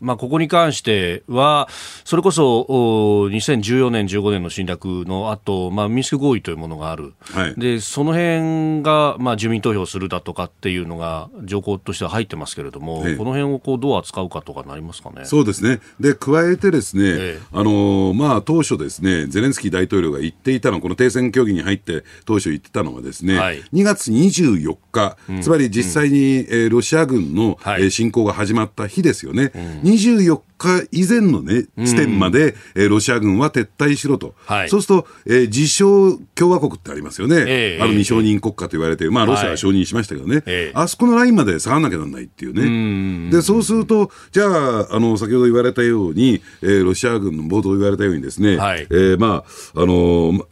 [0.00, 1.68] まあ、ここに関しては、
[2.04, 7.14] それこそ、お2014年、15年の侵略の後、まあ、ミンスク合意というものがある。
[7.32, 7.54] はい。
[7.56, 15.24] で、その辺が、まあ、住民投票するだとかっていうのが、条項としては入ってますけれども、この辺をこう、どう扱うかとかなりますかね。
[15.24, 15.80] そうですね。
[16.00, 29.52] で、加えてですね、ええ、あのー、まあ、当初ですね、ゼレンスキー大統領が言っていたの、この停戦協議に入って、当初言ってたのはですね、はい、2月24日、うん、つまり実際に、うん、えー、ロシア軍の、はい、えー、侵攻が始まった日ですよね。
[29.54, 34.34] うん、24日以前のね、地点まで、うん、えー、ロシア軍は撤退しろと。
[34.46, 37.44] はい、そうすると、えー、自称共和国ってありますよね。
[37.46, 43.30] えー、あの未承認国家と言われて、まあ、ロシアは承認しましたけどね、はいあそこのラインまで下がらなきゃならないっていうね。
[43.30, 50.44] で、そうすると、じゃあ、あの、先ほど言われたように、えー、ロシア軍の冒頭言われたようにですね、はい、えー、まあ、あのー、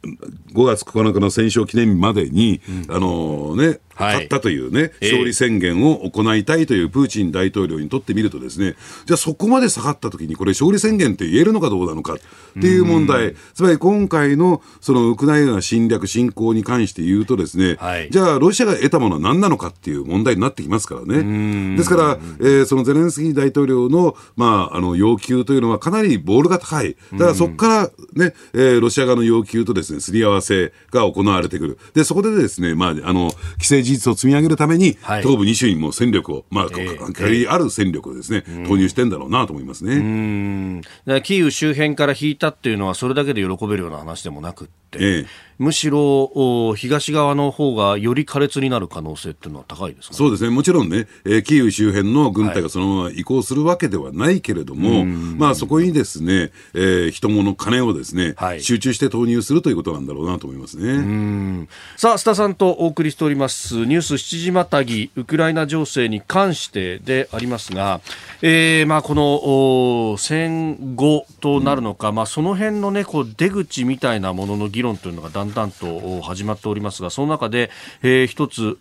[0.52, 8.76] 5月9日の戦勝記念日までに、うん、あのね、勝ったというね、勝利宣言を行いたいというプーチン大統領にとってみるとですね、
[9.06, 12.16] じゃあそこまで下がったときに、これ、勝利宣言って言えるのかどうなのかっ
[12.60, 21.76] ていう問題、つまり今回のそのウクライナ侵略、侵攻に関して言うとですね、はい、じゃあロシアが得たものは何なのかっていう問題になってきますからね。
[21.76, 26.96] ですから、えー、そのゼレンスキー大統領の、まあ、あの要求というのはかなりボールが高い。
[27.12, 31.78] だからそこからね、えー、ロシア側の要求とですね、すり合わせが行われてくる。
[31.94, 40.82] で、そこでですね、まあ、あの、既成事実を積み上げるために、はい、東部2州にも戦力を、まあ、えー、ある戦力をですね、投入してんだろうなと思いますね。
[41.22, 45.26] キーウ周辺から引いたっていうのは、それだけで喜べるような話でもなくって、えー、
[45.58, 61.68] むしろ東側の方がより苛烈になる可能性っていうのは高いですか、ね、そうですね、もちろんね、えー、キーウ周辺の軍隊がそのまま移行するわけではないけれども、はい、まあ、そこにですね、えー、人物、金をですね、はい、集中して投入するということなんだろうなと思いますね。
[61.96, 68.00] さあ、須田さんとお送りしております、ニュース7時またぎ、ウクライナ情勢に関してでありますが、
[68.42, 77.70] えー、まあ、この戦後となるのか、うん、まあ、その辺のね、こう出口みたいなものの議論というのがだんだんと始まっておりますが、その中で、
[78.02, 78.78] えー、一つ、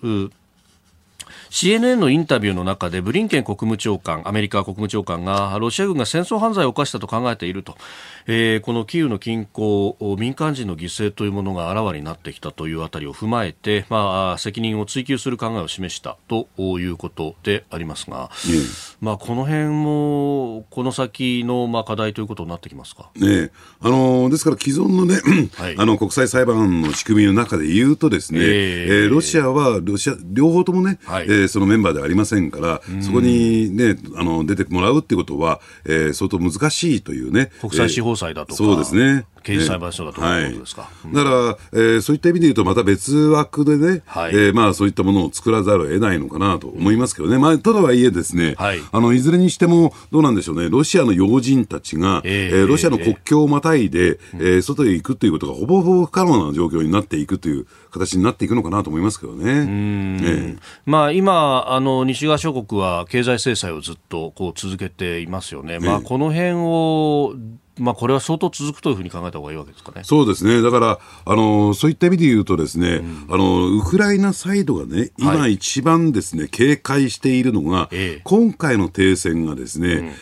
[1.50, 7.76] CNN のインタビューの中でブリンケン国務長官、アメリカ国務長官がロシア軍が戦争犯罪を犯したと考えていると、
[8.28, 23.10] えー、このキーウの近郊、民間人の犠牲というものがあらわになってきたというあたりを踏まえて、まあ、責任を追及する考えを示したということでありますが、うん、まあ、この辺もこの先のまあ課題ということになってきますか？
[23.16, 25.16] ねあのですから既存のね、
[25.56, 37.52] はい、 あの国際裁判の仕組みの中で言うとですね、えー、えー、ロシアはロシア両方ともね、はい、えー、そのメンバーではありませんから、そこにねあの出てもらうっていうことは、えー、相当難しいというね。
[37.60, 39.26] 国際司法裁だとか、そうですね。
[39.44, 40.82] 刑事裁判所だということですか？
[40.82, 47.38] はい、だから、えー、そういった意味で言うと、また別枠でね、はい、えー、まあそういったものを作らざるを得ないのかなと思いますけどね。
[47.38, 59.44] まあ、ただはいえですね、はい、あの、いずれにしても、どうなんでしょうね、ロシアの要人たちが、えー、えー、ロシアの国境をまたいで、えー、えー、外へ行くということがほぼほぼ不可能な状況になっていくという形になっていくのかなと思いますけどね。
[59.46, 65.80] えー、まあ今、あの、西側諸国は経済制裁をずっとこう続けていますよね。
[65.80, 67.34] まあこの辺を
[67.80, 70.02] まあ、これは相当続くというふうに考えた方がいいわけですかね。
[70.04, 70.62] そうですね。
[70.62, 80.14] だから、あの、そういった意味で言うとですね、うん、あの、ウクライナサイドがね、今一番ですね、はい、警戒しているのが、ええ、今回の停戦がですね、うん、え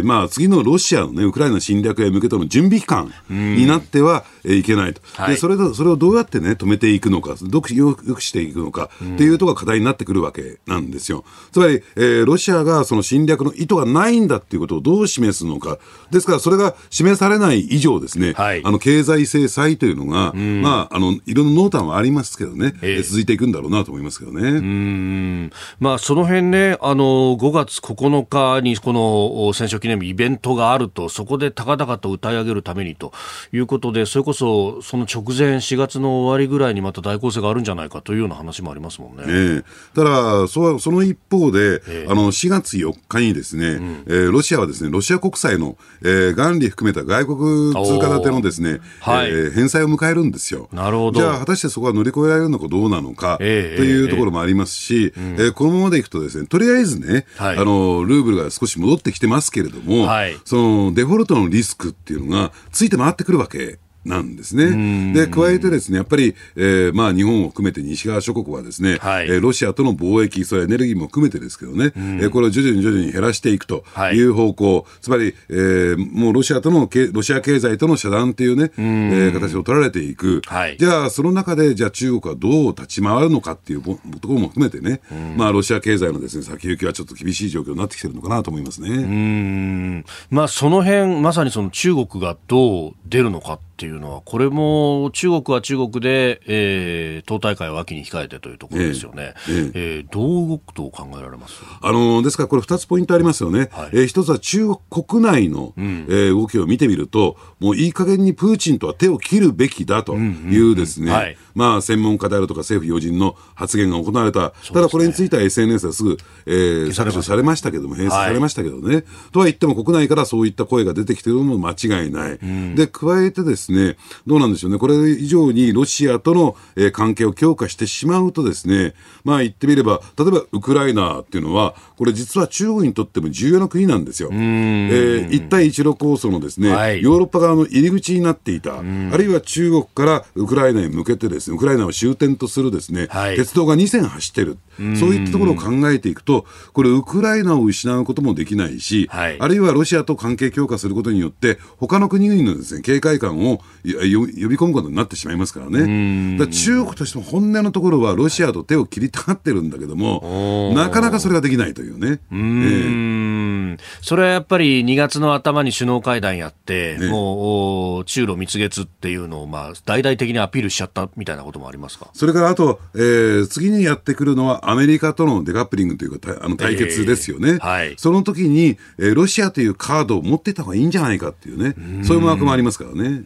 [0.00, 5.00] ー、まあ、次のロシアのね、ウクライナ侵略へ向けての準備期間になっては、うん、えいけないと。
[5.14, 11.24] はい、で、それと、それをどうやってね、止めていくのか、どうよくしていくのか、っていうところが課題になってくるわけなんですよ。
[11.52, 15.78] つまり、えー、ロシアがその侵略の意図がないんだっていうことをどう示すのか。
[16.10, 24.42] ですから、それが示されない以上ですね、はい、あの経済制裁というのが、まあ、あのいろんな濃淡はありますけどね、えー、続いていくんだろうなと思いますけどね。
[24.42, 25.50] うん。
[25.80, 33.12] まあ、その辺ね、あの5月9日にこの戦勝記念日イベントがあると、そこで高々と歌い上げるためにと
[33.52, 39.24] いうことで、それこそその直前、4月の終わりぐらいにまた大攻勢があるんじゃないかというような話もありますもんね。
[39.26, 50.68] えー、ただそ、その一方で、えー、あの4月4日にですね、うん、えー、ロシアはですね、ロシア国債の、えー、元利含めた外国通貨建てのですね、はい、えー、返済を迎えるんですよ。
[50.72, 51.20] なるほど。
[51.20, 65.12] じゃあ、果たしてそこは乗り越えられるのかどうなのか、えー、というところもありますし、えー、えー、このままでいくとですね、とりあえずね、はい、あの、ルーブルが少し戻ってきてますけれども、はい、そのデフォルトのリスクっていうのがついて回ってくるわけなんですね。
[65.12, 80.40] で、加えてですね、やっぱり、えー、まあ日本を含めて西側諸国はですね、はい、えー、ロシアとの貿易、それエネルギーも含めてですけどね、えー、これを徐々に徐々に減らしていくという方向、はい、つまり、えー、もうロシアとの、ロシア経済との遮断っていうね、えー、形を取られていく。
[80.46, 85.00] はい、じゃあ、その中で、じゃあ中国はどう立ち回るのかっていうところも含めてね、
[85.36, 88.88] まあロシア経済のですね、先行きはちょっと厳しい状況になってきてるのかなと思いますね。
[88.90, 90.04] うん。
[90.30, 99.34] まあその辺、まさにその中国がどう出るのかっていうのは、これも中国は中国で、えー、党大会を秋に控えてというところですよね。
[99.48, 101.62] えー、えー、どう動くと考えられます？
[101.80, 103.68] あのですから、これ2つポイントありますよね。
[103.70, 114.50] はい、えー、一つは中国国内の、うん、えー、動きを見てみると、もういい加減にプーチンとは手を切るべきだというですね、まあ、専門家であるとか政府要人の発言が行われた。
[114.72, 118.94] ただこれについては SNS はすぐ、えー、削除されましたけども、閉鎖されましたけどね。
[118.96, 122.32] はい、とは言っても国内からそういった声が出てきているのも間違いない。
[122.32, 134.30] うん、で、加えてですですね、どうなんでしょうね、これ以上にロシアとの、えー、関係を強化してしまうとですね、まあ言ってみれば、例えばウクライナっていうのは、これ実は中国にとっても重要な国なんですよ。
[134.32, 144.58] えー、一帯一路構想のですね、はい、ヨーロッパ側の入り口になっていた、あるいは中国からウクライナへ向けてですね、ウクライナを終点とするですね、はい、鉄道が2線走ってる。
[144.78, 156.38] そういったところを考えていくと、これ、ウクライナを失うこともできないし、はい、あるいはロシアと関係強化することによって、他の国々のです、ね、警戒感を呼び込むことになってしまいますからね。
[156.38, 162.20] ら中国としても本音のところは、ロシアと手を切りたがってるんだけども、なかなかそれができないというね。
[162.32, 163.76] うん。
[163.76, 172.08] えー、それはやっぱり2月の頭に首脳会談やって、ね、もう中ロ蜜月っていうのを、まあ、大々的にアピールしちゃったみたいなこともありますか？
[172.12, 183.22] それからあと、えー、次にやってくるのは、アメリカとのデカップリングというか、あの対決ですよね、えーはい、その時に、えー、ロシアというカードを持っていた方がいいんじゃないかっていうね、うそういう思惑もありますからね。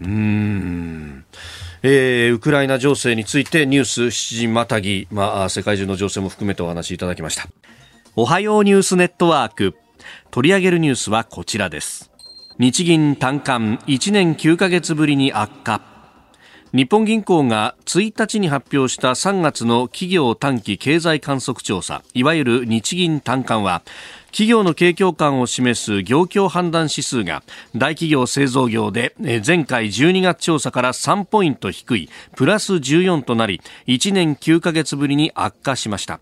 [1.85, 7.48] えー、ウクライナ情勢についてニュース7時またぎ、まあ、世界中の情勢も含めてお話しいただきました。
[8.14, 9.74] おはようニュースネットワーク。
[10.30, 12.11] 取り上げるニュースはこちらです。
[12.58, 13.78] 日銀短観。
[13.87, 15.80] 1年9ヶ月ぶりに悪化。
[16.72, 22.02] 日本銀行が1日に発表した3月の企業短期経済観測調査。
[22.14, 23.82] いわゆる日銀短観は
[24.32, 27.42] 企業の景況感を示す業況判断指数が
[27.76, 29.14] 大企業製造業で
[29.46, 36.18] 前回12月調査から3ポイント低いプラス14となり1年9ヶ月ぶりに悪化しました。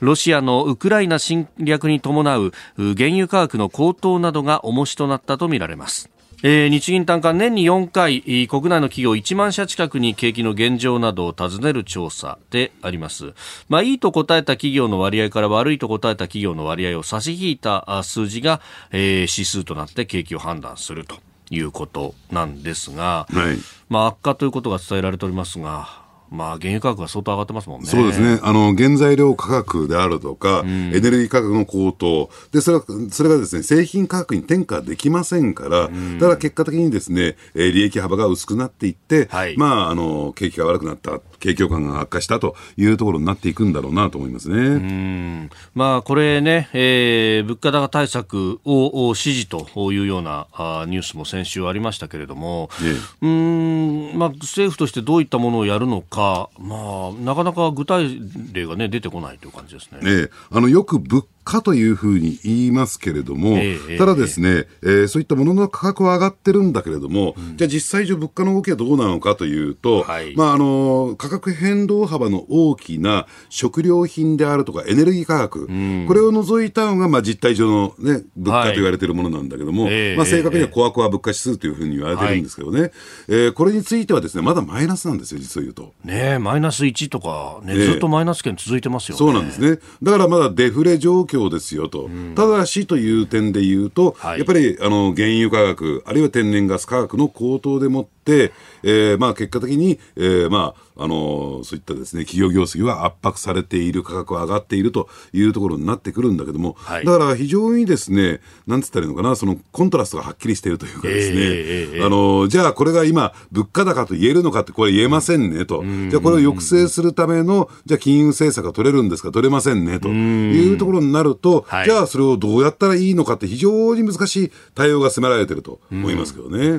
[0.00, 6.10] ロシアのウクライナ侵略に伴う原油価格の高騰などが重しとなったとみられます。
[6.46, 13.32] えー、日銀短観年に4回国内の企業1万社近くに景気の現状などを尋ねる調査であります、
[13.70, 18.60] まあ、いいと答えた企業の割合から悪いと答えた企業の割合を差し引いた数字が、
[18.92, 21.16] えー、指数となって景気を判断すると
[21.48, 23.56] いうことなんですが、はい、
[23.88, 26.03] まあ、悪化ということが伝えられておりますが
[26.34, 27.86] まあ、原油価格が相当上がってますもんね。
[27.86, 28.38] そうですね。
[28.42, 32.30] あの、原材料価格であるとか、うん、エネルギー価格の高騰。
[32.52, 41.20] で、それは、それがですね、製品価格に転嫁できませんから、うん、ただ結果的にですね、えー、利益幅が薄くなっていって、はい、まあ、あの、景気が悪くなった。
[41.44, 45.50] 景況感が悪化したというところになっていくんだろうなと思いますね。
[45.74, 54.18] まあ、これね、えー、物価高対策を支持というようなあニュースも先週ありましたけれども、ええ、うん。
[54.18, 58.18] まあ、政府としてどういったものをやるのか、まあ、なかなか具体
[58.52, 59.98] 例が、ね、出てこないという感じですね。
[60.02, 82.90] ええ、あのよく物かというふうに言いますけれども、えー、ただですね、えー、そういったものの価格は上がってるんだけれども、うん、じゃあ実際上物価の動きはどうなのかというと、はい、まああの、価格変動幅の大きな食料品であるとかエネルギー価格、うん、これを除いたのが、まあ実態上のね、物価と言われているものなんだけども、はい、まあ正確にはコアコア物価指数というふうに言われてるんですけどね、はい、
[83.28, 85.92] えー、これについてはですね、まだマイナスなんですよ、実を言うと。
[86.04, 89.18] ねマイナス1とか、ね、ずっとマイナス圏続いてますよね。
[89.18, 89.78] そうなんですね。
[90.02, 92.08] だからまだデフレ状況ですよと。
[92.34, 120.08] ただしという点で言うと、はい、やっぱりあの原油価格、あるいは天然ガス価格の高騰でもって、えー、まあ結果的に、えー、まあ、あのそういったですね、企業業績は圧迫されている、価格は上がっているというところになってくるんだけども、はい、だから非常にですね、なんつったらいいのかな、そのコントラストがはっきりしているというかですね、えー、あのじゃあこれが今、物価高と言えるのかって、これ言えませんねと、じゃあこれを抑制するための、じゃあ金融政策が取れるんですか、取れませんねと。
[120.08, 126.66] いうところになると、じゃあそれをどうやったらいいのかって、非常に難しい対応が迫られていると思いますけどね。
[126.66, 126.78] う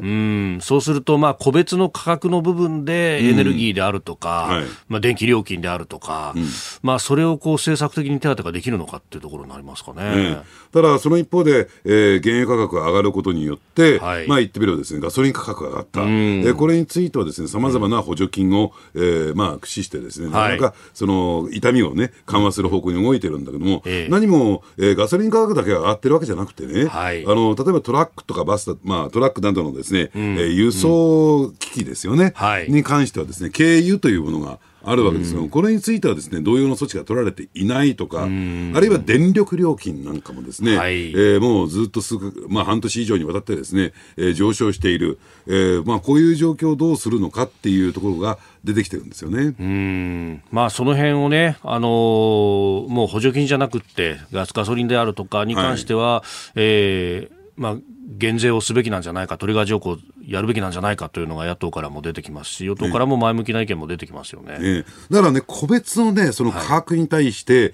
[0.58, 0.60] ん。
[0.62, 6.46] そうすると、まあ、個別の価格の部分でエネルギーであるとか、はい、まあ、電気料金であるとか、うん、
[6.82, 10.38] まあ、それをこう政策的に手当ができるのかっていうところになりますかね。
[10.72, 16.02] ただ、その一方で、えー、原油価格が上がることによって、はい、まあ、言ってみればですね、ガソリン価格が上がった。
[16.02, 49.56] うん、えー、これについてはですね、さまざまな補助金を、えー、まあ、駆使してですね、なかなか、その、痛みをね、緩和する方向に動いてるんだけども、えー、何も、えー、ガソリン価格だけが上がってるわけじゃなくてね、はい、あの、例えばトラックとかバスまあ、トラックなどのですね、うん、えー、輸送機器ですよね、はい、に関してはですね、軽油というものがあるわけですよ、これについてはですね同様の措置が取られていないとか、あるいは電力料金なんかもですね、はい、えー、もうずっとすぐ、まあ、半年以上にわたってですね、えー、上昇している、えーまあ、こういう状況をどうするのかっていうところが出てきてるんですよね。
[49.60, 50.44] うん。
[50.52, 64.58] まあ、その辺をね、あのー、もう補助金じゃなくてガスガソリンであるとかに関しては、はい、えーまあ、減税をすべきなんじゃないか、トリガー条項やるべきなんじゃないかというのが野党からも出てきますし、与党からも前向きな意見も出てきますよね。
[64.62, 67.74] ええ、だからね、個別のね、その価格に対して、はい、え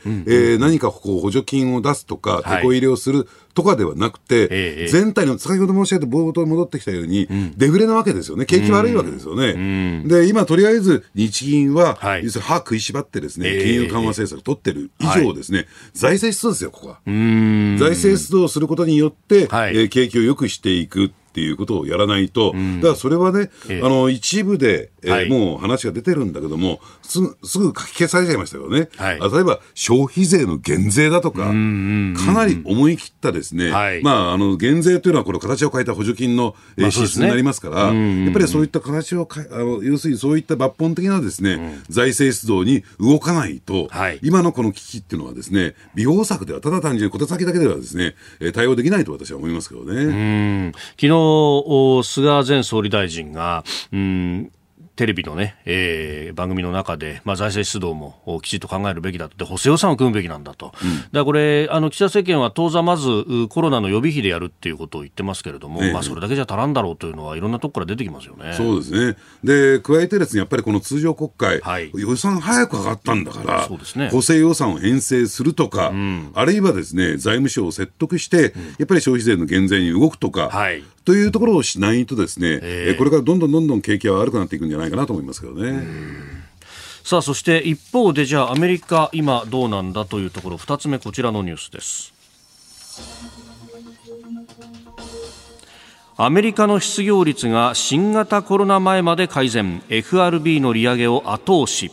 [0.55, 8.45] ー、何かこう補助金を出すとか、てこ入れをするとかではなくて、え全体の、先ほど申し上げた冒頭に戻ってきたように、うん、デフレなわけですよね。
[8.45, 9.51] 景気悪いわけですよね。
[9.51, 9.57] う
[10.05, 16.99] ん、で、今、とりあえず、日銀は、はい、要するに歯食いしばってですね、金融緩和政策取ってる以上ですね、はい、財政出動ですよ、ここは。
[17.05, 21.11] 財政出動することによって、はい、えー、景気を良くしていく。
[21.31, 43.89] っていうことをやらないと、うん、だからそれはね、ええ、あの一部で、えー、はい、もう話が出てるんだけども、すすぐ書き消されちゃいましたよね、はい、例えば消費税の減税だとか、かなり思い切ったですね、はい、まあ、あの減税というのは、この形を変えた補助金の、えー、支出になりますから、やっぱりそういった形をあの、要するにそういった抜本的なですね、うん、財政出動に動かないと、
[44.21, 48.15] 今のこの危機っていうのはですね、美容策ではただ単純に小手先だけではですね、
[48.53, 50.71] 対応できないと私は思いますけどね。
[50.99, 54.51] 昨日菅前総理大臣が、うん
[55.01, 68.53] テレビのね、えー、番組の中で、まあ、財政出動もきちっと考えるべきだと、補正予算を組むべきなんだと、うん、だからこれ、あの岸田政権は当座まずコロナの予備費でやるっていうことを言ってますけれども、ええ、まあ、それだけじゃ足らんだろうというのは、いろんなところから出てきますよね。
[68.53, 85.81] そうですね、で加えてですね、やっぱりこの通常国会、はい、予算早く上がったんだから、そうですね、補正予算を編成するとか、うん、あるいはですね財務省を説得して、うん、やっぱり消費税の減税に動くとか、はい、というところをしないとですね、えー、これからどんどんどんどん景気は悪くなっていくんじゃないかなと思いますけどね。
[87.03, 92.13] さあそして一方でじゃあアメリカ今どうなんだというところ2つ目こちらのニュースです。
[96.17, 99.81] アメリカの失業率が新型コロナ前まで改善。
[99.89, 101.91] FRB の利上げを後押し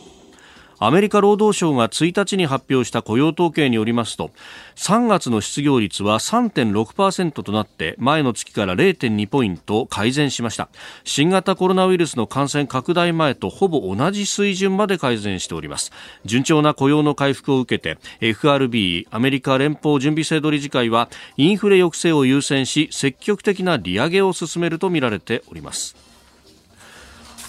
[0.81, 4.31] アメリカ労働省が1日に発表した雇用統計によりますと
[4.75, 10.69] 3月の失業率は3.6%となって前の月から0.2ポイント改善しました。
[11.03, 15.91] 新型コロナウイルスの感染拡大前とほぼ同じ水準まで改善しております。
[16.23, 26.08] 順調な雇用の回復を受けて FRB アメリカ連邦準備制度理事会はインフレ抑制を優先し積極的な利上げを進めるとみられております。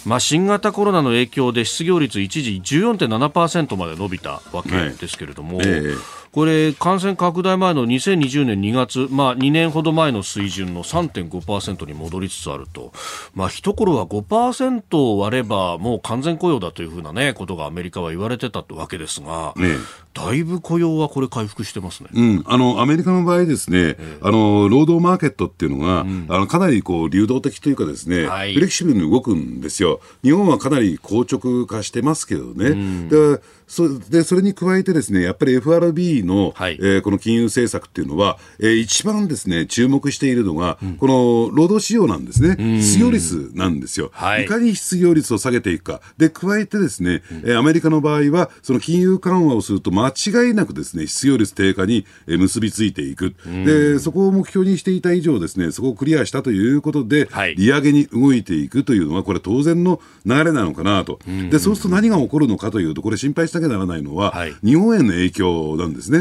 [0.05, 5.71] まあ、新型コロナの影響で失業率一時14.7%まで伸びたわけですけれども、はいえ。
[5.71, 12.93] ーこれ、感染拡大前の2020年2月、まあ、2年ほど前の水準の3.5%に戻りつつあると、
[13.35, 19.75] まあ、一頃は5%を割ればもう完全雇用だというふうな、ね、ことがアメリカは言われてたわけですが、ね、
[20.13, 30.01] だいぶ雇用はこれ、回復してますね、うん、あのアメリカの場合ですね、えー、あの労働マーケットっていうのが、うん、あのかなりこう流動的というかですね、はい、フレキシブルに動くんですよ。
[30.23, 32.69] 日本はかなり硬直化してますけどね。
[32.69, 66.19] うん、でそでそれに加えてですねやっぱり FRB の、はい、えー、この金融政策っていうのは、えー、一番ですね注目しているのが、うん、この労働市場なんですね、失業率なんですよ、はい、いかに失業率を下げていくか、で加えてですね、うん、えー、アメリカの場合は、その金融緩和をすると、間違いなくですね失業率低下に、えー、結びついていく、で、そこを目標にしていた以上、ですねそこをクリアしたということで、はい、利上げに動いていくというのは、これ、当然の流れなのかなと、でそうすると何が起こるのかというと、これ、心配しなきゃならないのは、はい、日本への影響なんですね。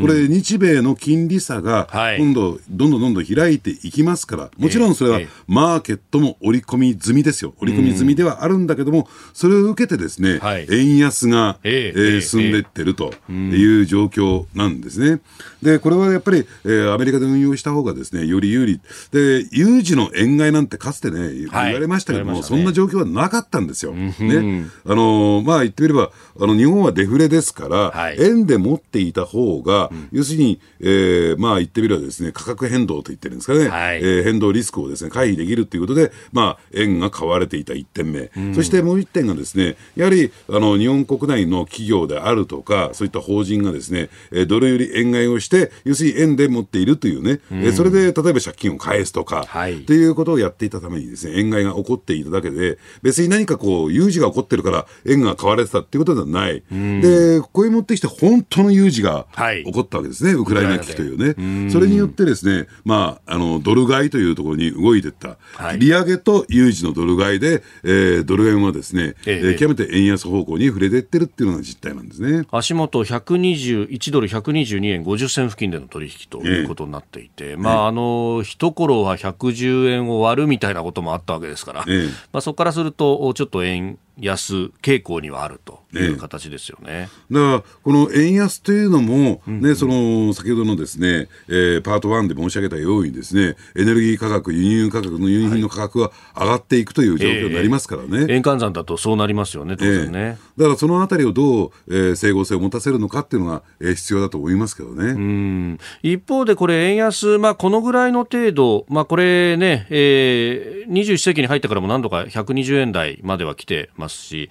[0.00, 7.54] これ、日米の金利差が今度、どんどんどんどん開いていきますから、もちろんそれはマーケットも織り込み済みですよ。
[7.60, 15.20] 織り込み済みではあるんだけども、それを受けてですね、はい、円安が、えー、進んでいってるという状況なんですね。
[15.62, 18.80] で、これはやっぱり、えー、アメリカで運用した方がですね、より有利。
[19.12, 23.92] で、有事の円買いなんてかつてね、言われましたけども、はいね、そんな状況はなかったんですよ。
[23.92, 24.66] ね。
[24.84, 26.10] あのまあ言ってみれば、
[26.40, 38.30] あの、日本はデフレですから、はい、円で持っていた方が、うん、要するに、えー、まあ言ってみればですね、価格変動と言ってるんですかね、はい、えー、変動リスクをですね、回避できるということで、まあ、円が買われていた1点目。
[38.36, 56.62] うん、そしてもう1点がですね、やはり、あの、日本国内の企業であるとか、そういった法人がですね、えー、ドルより円買いをして、要するに円で持っているというね、うん、えそれで例えば借金を返すとか、はい、っていうことをやっていたためにですね、円買いが起こっていただけで、別に何かこう、有事が起こってるから円が買われてたっていうことではない。
[56.70, 59.26] うん、で、ここへ持ってきて本当の有事が
[59.64, 61.70] 起こったわけですね、はい、ウクライナ危機というね。
[61.70, 65.36] それによってですね、まあ、あの、ドル買いというところに動いていった。
[65.54, 69.56] はい、利上げと有事のドル買いで、えー、ドル円はですね、ええ。
[69.58, 72.46] 極めて円安方向に触れていってるっていうのが実態なんですね。
[72.50, 81.84] 足元121ドル122円50銭付近での取引ということになっていて、えまあ、あの、一頃は110円を割るみたいなこともあったわけですから、
[82.32, 87.08] まあ、そこからすると、ちょっと円、安傾向にはあるという形ですよね。
[87.30, 98.08] だから、この円安というのも、ね、うん、その、先ほどのですね、えー、パート1で申し上げたようにですね、エネルギー価格、輸入価格の輸入品の価格が上がっていくという状況になりますからね。
[98.08, 100.38] えー、円換算だとそうなりますよね、当然ね。
[100.56, 105.12] えー、だからそのあたりをどう、えー、整合性を持たせるのかっていうのが、えー、必要だと思いますけどね。
[105.12, 114.50] うん一方でこれ、円安、まあ、このぐらいの程度、まあ、これね、えー、21世紀に入ってからも何度か120円台までは来てますし、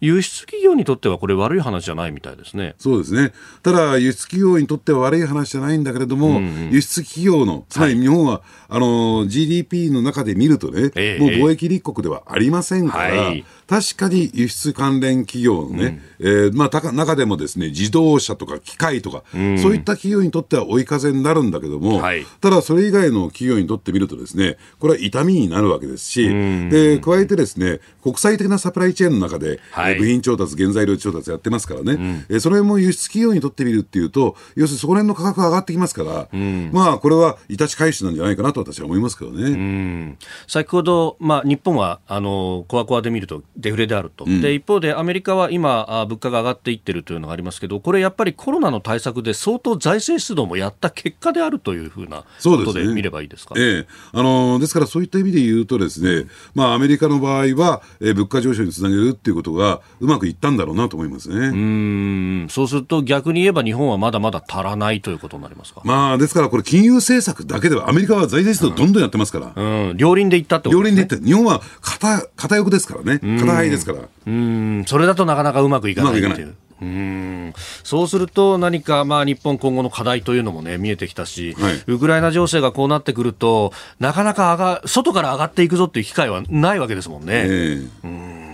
[0.00, 2.74] 輸出企業にとってはこれ悪い話じゃないみたいですね。
[2.78, 3.32] そうですね。
[3.62, 40.16] ただ、輸出企業にとっては悪い話じゃないんだけれども、うんうん、輸出企業の、つまり日本は、はい、あの、GDP の中で見るとね、えー、もう貿易立国ではありませんから、はい、確かに輸出関連企業のね、うん、えー、まあ、中でもですね、自動車とか機械とか、うん、そういった企業にとっては追い風になるんだけども、はい、ただそれ以外の企業にとってみるとですね、これは痛みになるわけですし、うん、で、加えてですね、国際的なサプライチェーンの中で、はい、部品調達、原材料調達やってますからね、うん、えそれも輸出企業にとってみるっていうと、要するにそこら辺の価格が上がってきますから、うん、まあ、これはいたち返しなんじゃないかなと私は思いますけどね。
[40.46, 44.24] 先ほど、まあ、日本は、あの、コアコアで見るとデフレであると。
[44.24, 53.54] で一方でアメリカは今、物価が上がっていってるというのがありますけど、これやっぱりコロナの対策で相当財政出動もやった結果であるというふうなことで見ればいいですか？
[53.54, 61.48] ですね、ええあのですからそういった意味で言うとですね、まあアメリカの場合は、えー、物価上昇につなげるっていうことがうまくいったんだろうなと思いますね。
[61.48, 65.80] うんそうすると逆に言えば日本はまだまだ足らないということになりますか？
[65.84, 69.52] まあですからこれ金融政策だけではアメリカは財どんどんやってますから。
[69.54, 70.96] うん、うん、両輪でいったってことですね。
[70.96, 73.18] 両輪でいって日本は片片翼ですからね。
[73.18, 73.98] 片肺ですから。
[74.26, 76.54] うんそれだとなかなかうまくいかないっていう。
[76.82, 87.32] うんそうすると何か、まあ、日本今後の課題というのも、ね、見えてきたし、はい、ウクライナ情勢がこうなってくるとなかなか上が外から上がっていくぞっていう機会はないわけですもんね。
[87.32, 88.44] えー、うん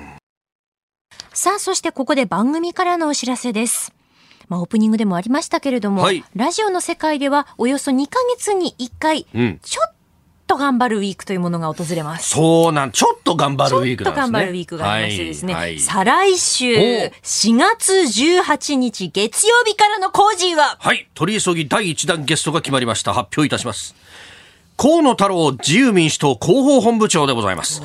[1.32, 3.94] さあそしてここで番組からのお知らせです。
[4.50, 9.94] まあ、オープニングでもありましたけれども、はい、ラジオの世界ではおよそ2か月に1回、うん、ちょっ
[10.48, 12.30] と頑張るウィークというものが訪れます。
[12.30, 14.26] そうなん、ちょっと頑張るウィークなんですね。
[14.26, 23.14] ちょっと頑張るウィークがありましてですね、はいはい、再来週、4月18日月曜日からの工事ははい、取り急ぎ第1弾ゲストが決まりました。
[23.14, 23.94] 発表いたします。
[24.82, 27.82] 河野太郎自由民主党広報本部長でございます。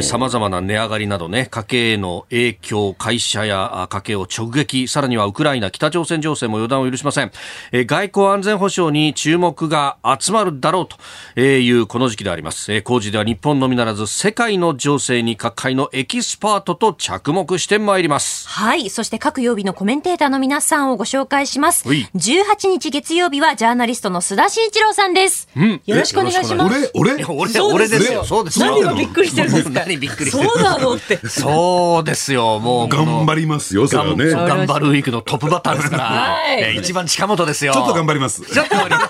[0.00, 7.32] さまざまな値上がりなどね、家計への影響、会社や家計を直撃、さらにはウクライナ、北朝鮮情勢も予断を許しません。
[7.72, 10.88] えー、外交安全保障に注目が集まるだろう
[11.34, 12.72] というこの時期であります。
[12.72, 18.48] えー、工事では日本のみならず世界の情勢に各界のエキスパートと着目してまいります。
[18.48, 18.88] はい。
[18.88, 21.86] そして各曜日のコメンテーターの皆さんをご紹介します。
[21.86, 25.46] 18日月曜日はジャーナリストの須田慎一郎さんです。
[25.54, 26.29] うん、よろしくお願いします。
[26.30, 26.90] 願いします。
[26.94, 27.24] 俺俺？
[27.24, 28.24] 俺俺ですよ。
[28.24, 29.80] そうです何がびっくりしてるんですか？
[29.80, 31.18] 何びっくりしてるそうなのって。
[31.28, 32.58] そうですよ。
[32.58, 32.88] もう。
[32.88, 34.26] 頑張りますよ、それはね。
[34.30, 36.04] 頑張るウィークのトップバッターですから。
[36.04, 36.76] はい。
[36.76, 37.72] 一番近本ですよ。
[37.72, 38.42] ちょっと頑張ります。
[38.42, 39.08] ちょっと頑張りま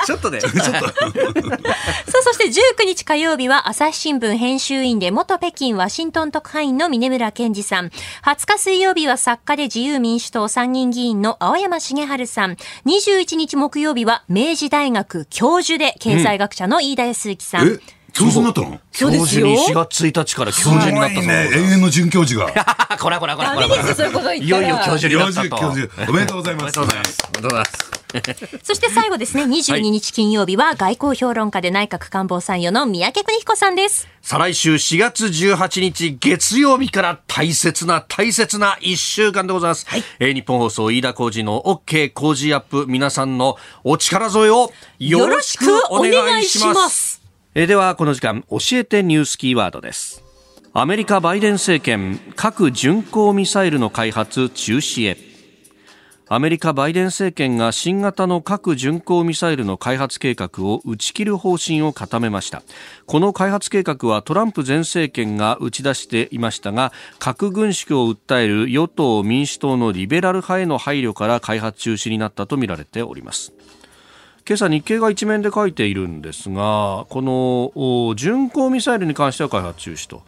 [0.00, 0.06] す。
[0.06, 0.40] ちょっとね。
[0.42, 0.60] ちょっと。
[0.70, 0.72] さ
[2.18, 7.90] あ、そして19日火曜日は朝日新聞編集員で元北京ワシントン特派員の峰村健二さん。
[8.24, 12.56] 20日水曜日は作家で自由民主党参議院議員の青山茂春さん。
[12.86, 17.68] 21日木曜日は明治大学教授で経済学者の飯田康之さん。
[17.68, 17.80] うん
[18.12, 18.80] 教授になったの？
[18.90, 21.48] 教授に4月1日から教授になったそうね。
[21.54, 22.50] 永遠の准教授が。
[22.98, 24.34] こらこらこらこら。
[24.34, 25.48] いよいよ教授になったと。
[25.50, 26.62] 教授、おめでとうございます。
[26.62, 27.18] おめでとうございます。
[27.22, 27.99] おめでとうございます。
[28.62, 34.08] そして最後ですね、22日金曜日は外交評論家で内閣官房参与の三宅邦彦さんです。
[34.22, 39.86] 再来週4月18日月曜日から大切な大切な1週間でございます。
[39.88, 47.22] はい、えー、日本放送飯田浩二の OK 工事アップ皆さんのお力添えをよろしくお願いします。
[47.54, 50.22] えー、ではこの時間教えてニュースキーワードです。
[50.72, 55.29] アメリカバイデン政権核巡航ミサイルの開発中止へ。
[56.32, 62.62] アメリカバイデン政権が新型の核巡航ミサイルの開発計画を打ち切る方針を固めました。
[63.06, 73.52] この開発計画はトランプ前政権が打ち出していましたが核軍縮を訴える与党民主党のリベラル派への配慮から開発中止になったとみられております。
[74.48, 80.22] 今朝日経が一面で書いているんですがこの巡航ミサイルに関しては開発中止と。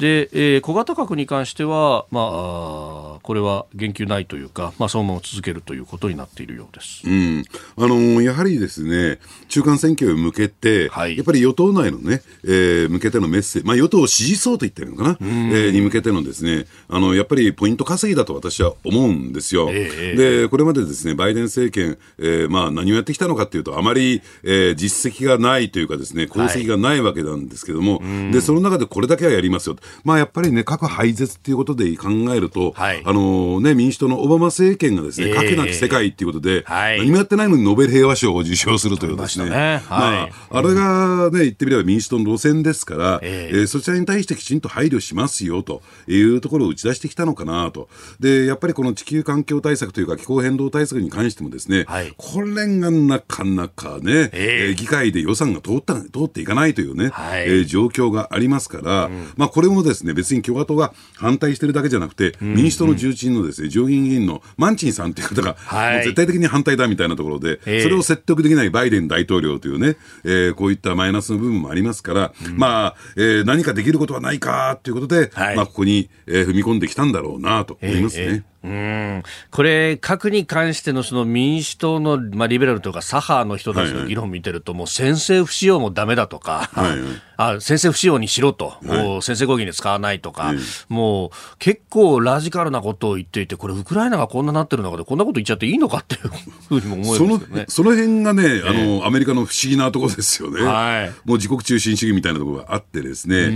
[0.00, 7.44] で、えー、小型核に関しては、まあ、これは言及ないというか、まあ、そのまま続けるということになっているようです、うん、
[7.76, 19.68] あのやはりですね中間選挙へ向けて、はい、やっぱり与党内のね、えー、向けてのメッセージ、まあ、与党を支持層と言ってるのかな、えー、に向けてのですねあのやっぱりポイント稼ぎだと私は思うんですよ。
[19.70, 39.82] えー、でこれまでですねバイデン政権、えーまあ、何をやってきたのかというとあまり、えー、実績がないというかですね功績がないわけなんですけども、はい、でその中でこれだけはやりますよまあやっぱりね、核廃絶っていうことで考えると、はい、あのね、民主党のオバマ政権がですね、核なき世界っていうことで、はい、何もやってないのにノーベル平和賞を受賞するというですね、まね。
[39.88, 47.88] まあ、あれがね、言ってみれば民主党の路線ですから、えー、えー、そちらに対してきちんと配慮しますよというところを打ち出してきたのかなと。
[48.18, 78.24] で、やっぱりこの地球環境対策というか気候変動対策に関してもですね、はい、これがなかなかね、えー、議会で予算が通った通っていかないというね、はい、えー、状況がありますから、うん、まあこれもですね、別に共和党が反対してるだけじゃなくて、うん、民主党の重鎮のですね、上院議員のマンチンさんという方が、はい、絶対的に反対だみたいなところで、それを説得できないバイデン大統領というね、えー、こういったマイナスの部分もありますから、うん、まあ、えー、何かできることはないかということで、はい、まあここに、えー、踏み込んできたんだろうなと思いますね。
[78.24, 79.22] えーえーうん。
[79.50, 86.98] これ、核に関してのその民主党の、まあ、リベラルとか左派の人たちの議論を見てると、はいはい、もう先制不使用もだめだとか、はいはい、
[87.38, 90.58] あ先制不使用にしろと、はい、先制攻撃に使わないとか、はい、
[90.90, 96.28] もう結構ラジカルなことを言っていて、これ、ウクライナがこんななってる中で、こんなこと言っちゃっていいのかっていう
[96.68, 97.64] ふうにも思いますね。
[97.68, 103.46] その辺がね、あの、アメリカの不思議なところですよね、はい、もう自国中心主義みたいなところがあってですね、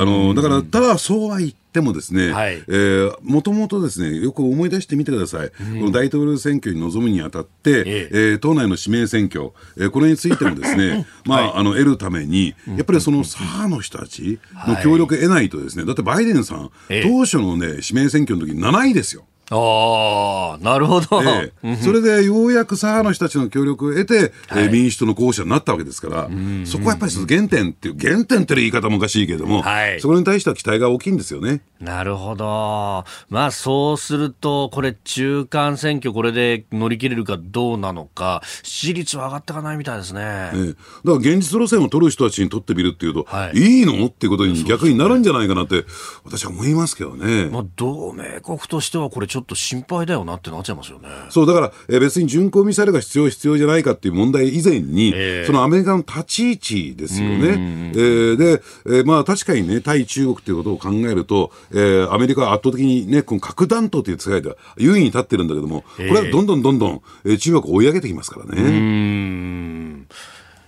[0.00, 5.52] あのだから、ただそうは言ってでもですね、はい、えー、もともとですね、よく思い出してみてください。
[5.60, 8.08] うん、この大統領選挙に臨むにあたって、ええ。
[8.12, 16.70] えー、党内の指名選挙、えー、これについてもですね、 まあ、はい、あの、得るために、やっぱりその左派の人たちの協力を得ないとですね、だってバイデンさん、
[17.02, 19.26] 当初のね、指名選挙の時7位ですよ。
[19.50, 26.28] ああ、なるほど、ええ、それでようやく左派の人たちの協力を得て、はい、えー、民主党の候補者になったわけですから、
[26.64, 31.60] そこはやっぱり原点っていう、原点っていう言い方もおかしいけれども、はい、そこに対しては期待が大きいんですよね。
[31.80, 33.04] なるほど。
[33.28, 40.20] まあそうすると、これ中間選挙これで乗り切れるかどうなのか、支持率は上がっていかないみたいですね。
[40.22, 45.84] ええ、だから現実路線を取る人たちにとってみるっていうと、はい、いいのっていうことに逆になるんじゃないかなって、
[46.24, 47.50] 私は思いますけどね。
[47.50, 51.08] まあ同盟国としてはこれちょっと心配だよなってなっちゃいますよね。
[51.28, 57.92] そうだから、え別に巡航ミサイルが必要必要じゃないかっていう問題以前に、えー、そのアメリカの立ち位置ですよね。
[57.94, 70.06] えー、で、えー、まあ確かにね対中国ということを考えると、えー、アメリカは圧倒的にねこの核弾頭という世界では優位に立ってるんだけども、これはどんどんどんどん、えー、中国を追い上げてきますからね。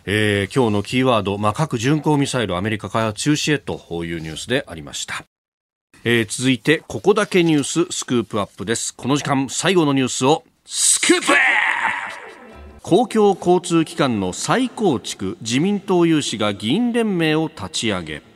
[0.05, 5.25] えー、今日のキーワード、まあ、核巡航ミサイルアメリカ開発中止へというニュースでありました。
[6.11, 8.95] えー、続いてここだけニューススクープアップです。
[8.95, 11.35] この時間最後のニュースをスクープ!
[11.35, 18.28] アップ公共交通機関の再構築自民党有志が議員連盟を立ち上げ。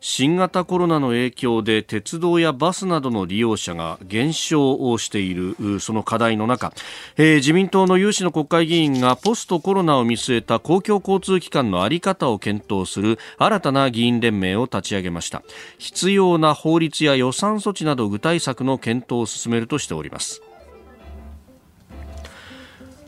[0.00, 6.72] 新型コロナの影響で鉄道やバスなどの利用者が減少をしているその課題の中、
[7.16, 15.42] えー、自民党の有志の国会議員がポストコロナを見据えた公共交通機関の在り方を検討する新たな議員連盟を立ち上げました。
[15.78, 20.42] 必要な法律や予算措置など具体策の検討を進めるとしております。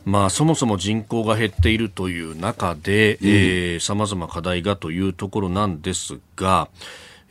[0.04, 6.68] まあ、そもそも人口が減っているという中でさまざま課題がというところなんですが、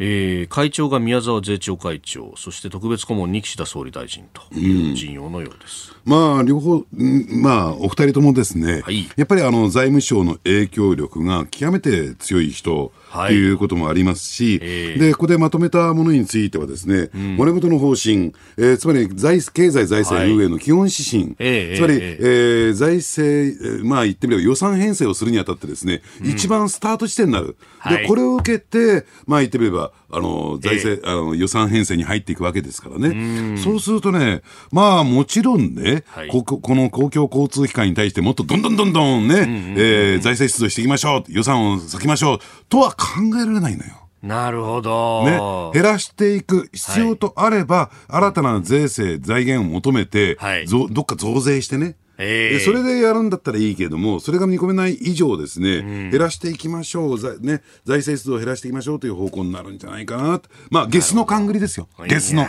[0.03, 13.51] えー、会長が宮沢税調会長そして特別顧問に岸田総理大臣という陣容のようです、うん、まあ両方、まあ、お二人ともですね、はい、やっぱりあの財務省の影響力が極めて強い人とい。
[13.51, 27.57] うこともありますし、えー、で、ここでまとめたものについてはですね、うん、骨太の方針、えー、つまり財経済財政運営の基本指針、はい、つまり、えー、えー、財政、まあ言ってみれば予算編成をするにあたってですね、うん、一番スタート地点になる。
[27.89, 33.57] で、これを受けて、まあ言ってみれば、あの、財政、あの、予算編成に入っていくわけですからね。
[33.57, 34.41] そうするとね、
[34.71, 42.39] まあもちろんね、はい、ここの公共交通機関に対してもっとどんどんどんどんね、うんうんうん、えー、財政出動していきましょう、予算を割きましょう、
[42.69, 44.01] とは考えられないのよ。
[44.21, 45.23] なるほど。
[45.25, 45.71] ね。
[45.73, 51.95] 減らしていく必要とあれば、はい、新たな税制、財源を求めて、はい、どっか増税してね。
[52.23, 60.39] えー、それでやるんだったらいいけれども、それが見込めない以上ですね、うん、減らしていきましょう、ね、財政出動を減らしていきましょうという方向になるんじゃないかな
[60.69, 61.87] まあ、ゲスの勘繰りですよ。
[62.07, 62.45] ゲスの。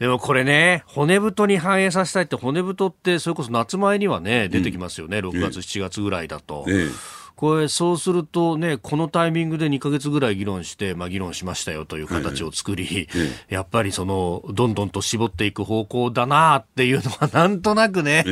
[0.00, 6.64] でもこれね、骨太に反映させたいって、骨太って、それこそ夏前にはね、出てきますよね、うん、6月、7月ぐらいだと。
[6.66, 13.08] えーこれ、そうするとね、このタイミングで2か月ぐらい議論して、まあ、議論しましたよという形を作り、
[13.48, 18.24] やっぱりその、どんどんと絞っていく方向だなっていうのは、なんとなくね、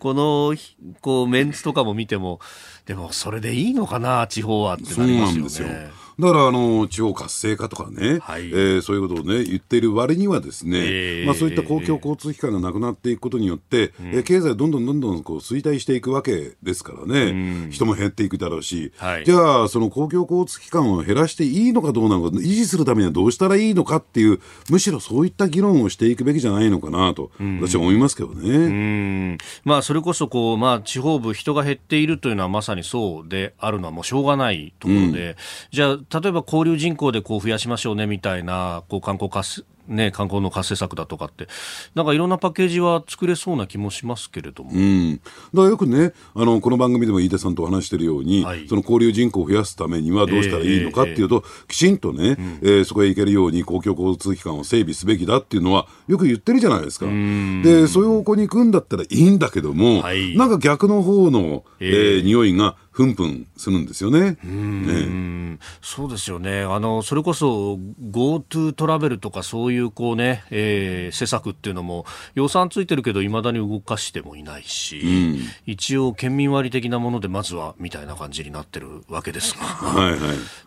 [0.00, 0.56] この、
[1.00, 2.40] こう、メンツとかも見ても、
[2.86, 5.90] でも、それでいいのかな、地方はってなりますよね。
[6.22, 28.48] だからあの地方活性化とかね、はい、えー、そういうことをね言っている割にはですね、えー、まあそういった公共交通機関がなくなっていくことによって、えー、経済どんどんどんどんこう衰退していくわけですからね、うん、人も減っていくだろうし、はい、じゃあその公共交通機関を減らしていいのかどうなのか維持するためにはどうしたらいいのかっていうむしろそういった議論をしていくべきじゃないのかなと、うん、私は思いますけどね。
[28.48, 29.38] うん。
[29.64, 35.36] まあそれこそこうまあ地方部人が減っているというのはまさにそうであるのはもうしょうがないところで、うん、
[35.70, 41.48] じゃあ例えば交流人口でこう増やしましょうねみたいなこう観光活ね、観光の活性策だとかって、
[41.94, 44.70] なんかいろんなパッケージは作れそうな気もしますけれども。
[44.72, 57.06] うん、だからよくね、あのこの番組でも飯田さんと話しているように、はい、その交流人口を増やすためにはどうしたらいいのかっていうと、えー、きちんとね、うん、えー、そこへ行けるように公共交通機関を整備すべきだっていうのは、よく言ってるじゃないですか。
[57.06, 64.36] で、そういう方向に行くんだったらいいんだけども、はい、なんか逆の方の、えー、えー、匂いがふんふんするんですよね。
[64.44, 66.60] ねそうですよね。
[66.62, 67.78] あの、それこそ
[68.10, 80.20] GoTo トラベルとかそういうこうね、えー、施策っていうのも予算ついてるけど未だに動かしてもいないし、うん、一応県民割的なものでまずはみたいな感じになってるわけですが、はいはい、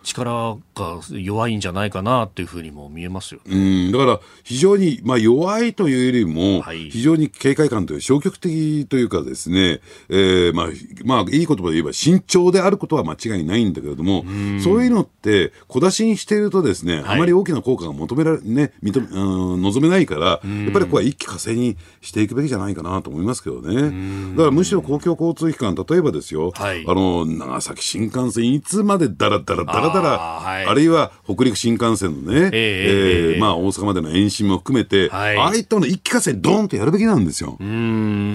[0.03, 3.91] 力が弱いんじゃないかなっていうふうにも見えますよ、ね、うん。
[3.91, 10.67] だから非常に、まあ、弱いというよりも、はい、非常に警戒感という消極的というかですね、えー、まあ、
[11.03, 14.23] まあ、いい言葉で言えば慎重であることは間違いないんだけれども、
[14.63, 20.39] そういうのって小出しにしているとですね、はい、あまり大きな効果が求められ、ね、認め、うん、望めないから、やっ
[20.71, 24.31] ぱりここは一気火星にしていくべきじゃないかなと思いますけどね。
[24.31, 37.57] だからむしろ公共交通機関、例えばですよ、はい、あの、長崎新幹線、いつまでだらだらだらだら、あはい、あるいは北陸新幹線のね、えー、えー、まあ大阪までの延伸も含めて、はい、ああいったの一気火星ドンとやるべきなんですよ。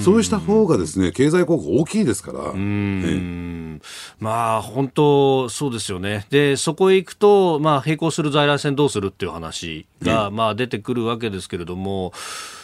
[0.01, 2.53] そうした方がですね、経済効果大きいですから。
[2.55, 3.69] ね、
[4.18, 6.26] まあ本当そうですよね。
[6.30, 12.12] で、そこへ行くと、まあ並行する在来線どうするっていう話が、まあ出てくるわけですけれども、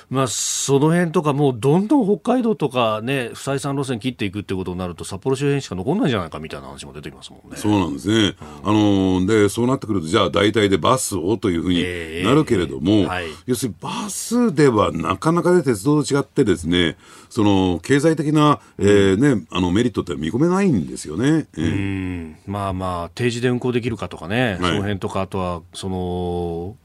[0.09, 7.57] まあ、その辺とか、もうどんどん北海道とかね、不採算路線切っていくってことになると、札幌周辺しか残らないんじゃないかみたいな話も出てきますもんね。
[7.57, 8.37] そうなんですね。
[8.65, 16.97] うん、あので、そうなってくると、じゃあ大体でバスをというふうになるけれども、えーはい、要するにバスではなかなかね、鉄道と違ってですね、
[17.29, 21.47] その経済的な、えーね、あのメリットって見込めないんですよね。
[21.57, 26.77] えー、まあまあ、定時で運行できるかとかね、はい、その辺とか、あとは、その、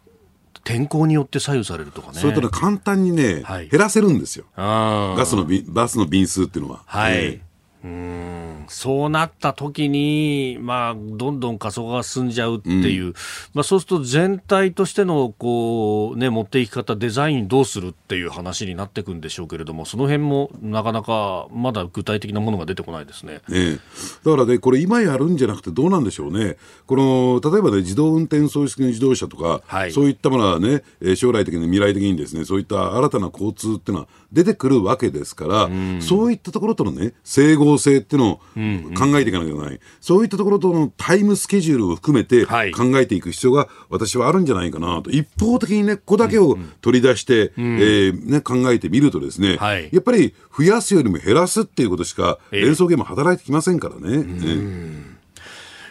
[0.64, 2.20] 天候によって左右されるとかね。
[2.20, 4.45] それとね、簡単にね、はい、減らせるんですよ。
[4.55, 6.84] ガスのバスの便数っていうのは。
[6.86, 7.14] はい。
[7.14, 7.51] えー
[7.84, 8.66] うん。
[8.68, 13.14] そうなった時に、まあ、どんどん加速が進んじゃうっていう、うん、
[13.54, 23.42] まあ、そうすると全体としてのこう、ね、持っていき方、デザインどうするっていう話になっていくんでしょうけれども、その辺もなかなかまだ具体的なものが出てこないですね。
[23.50, 23.80] ね
[24.24, 30.84] だからね、これ、今やるんじゃなくて、どうなんでしょうね、この例えばね、自動運転装置付きの自動車とか、はい、そういったものはね、
[31.16, 38.36] 将来的に、未来的にですね、そういった新たな交通っていうのは出てくるわけですから、うん、そういったところとのね、整合性っていうのを
[38.97, 42.53] 考えていかなきゃいけない、うんうん、そういったところとのタイムスケジュールを含めて考
[42.99, 47.65] えていく必要が私はあるんじゃないかなと、一方的にね、ここだけを取り出して、うん。
[47.65, 54.01] うん、えー、ね、考えてみるとですね、はい、やっぱり増やすよりも減らすっていうことしか、連想ゲーム働いてきませんからね。
[54.01, 55.11] えー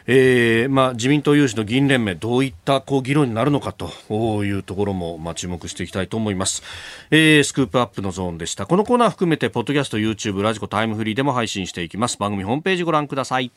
[0.06, 6.62] えーまあ、自民党有志の議員連盟どういったこう議論になるのかというところも、まあ、注目していきたいと思います、
[7.10, 8.66] えー、スクープアップのゾーンでした。
[8.66, 12.18] このコーナー含めてポッドキャスト YouTube ラジコタイムフリーでも配信していきます。
[12.18, 13.50] 番組ホームページご覧ください。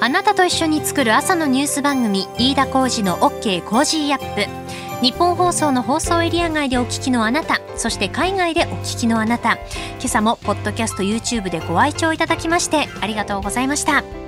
[0.00, 4.68] あなたと一緒に作る朝のニュース番組飯田浩司の OK コージーアップ。
[5.02, 9.54] ニッポン放送の放送エリア外でお聞きのあなたそして海外でお聞きのあなた。
[9.98, 14.27] 今朝もポッドキャスト YouTube でご愛聴いただきましてありがとうございました。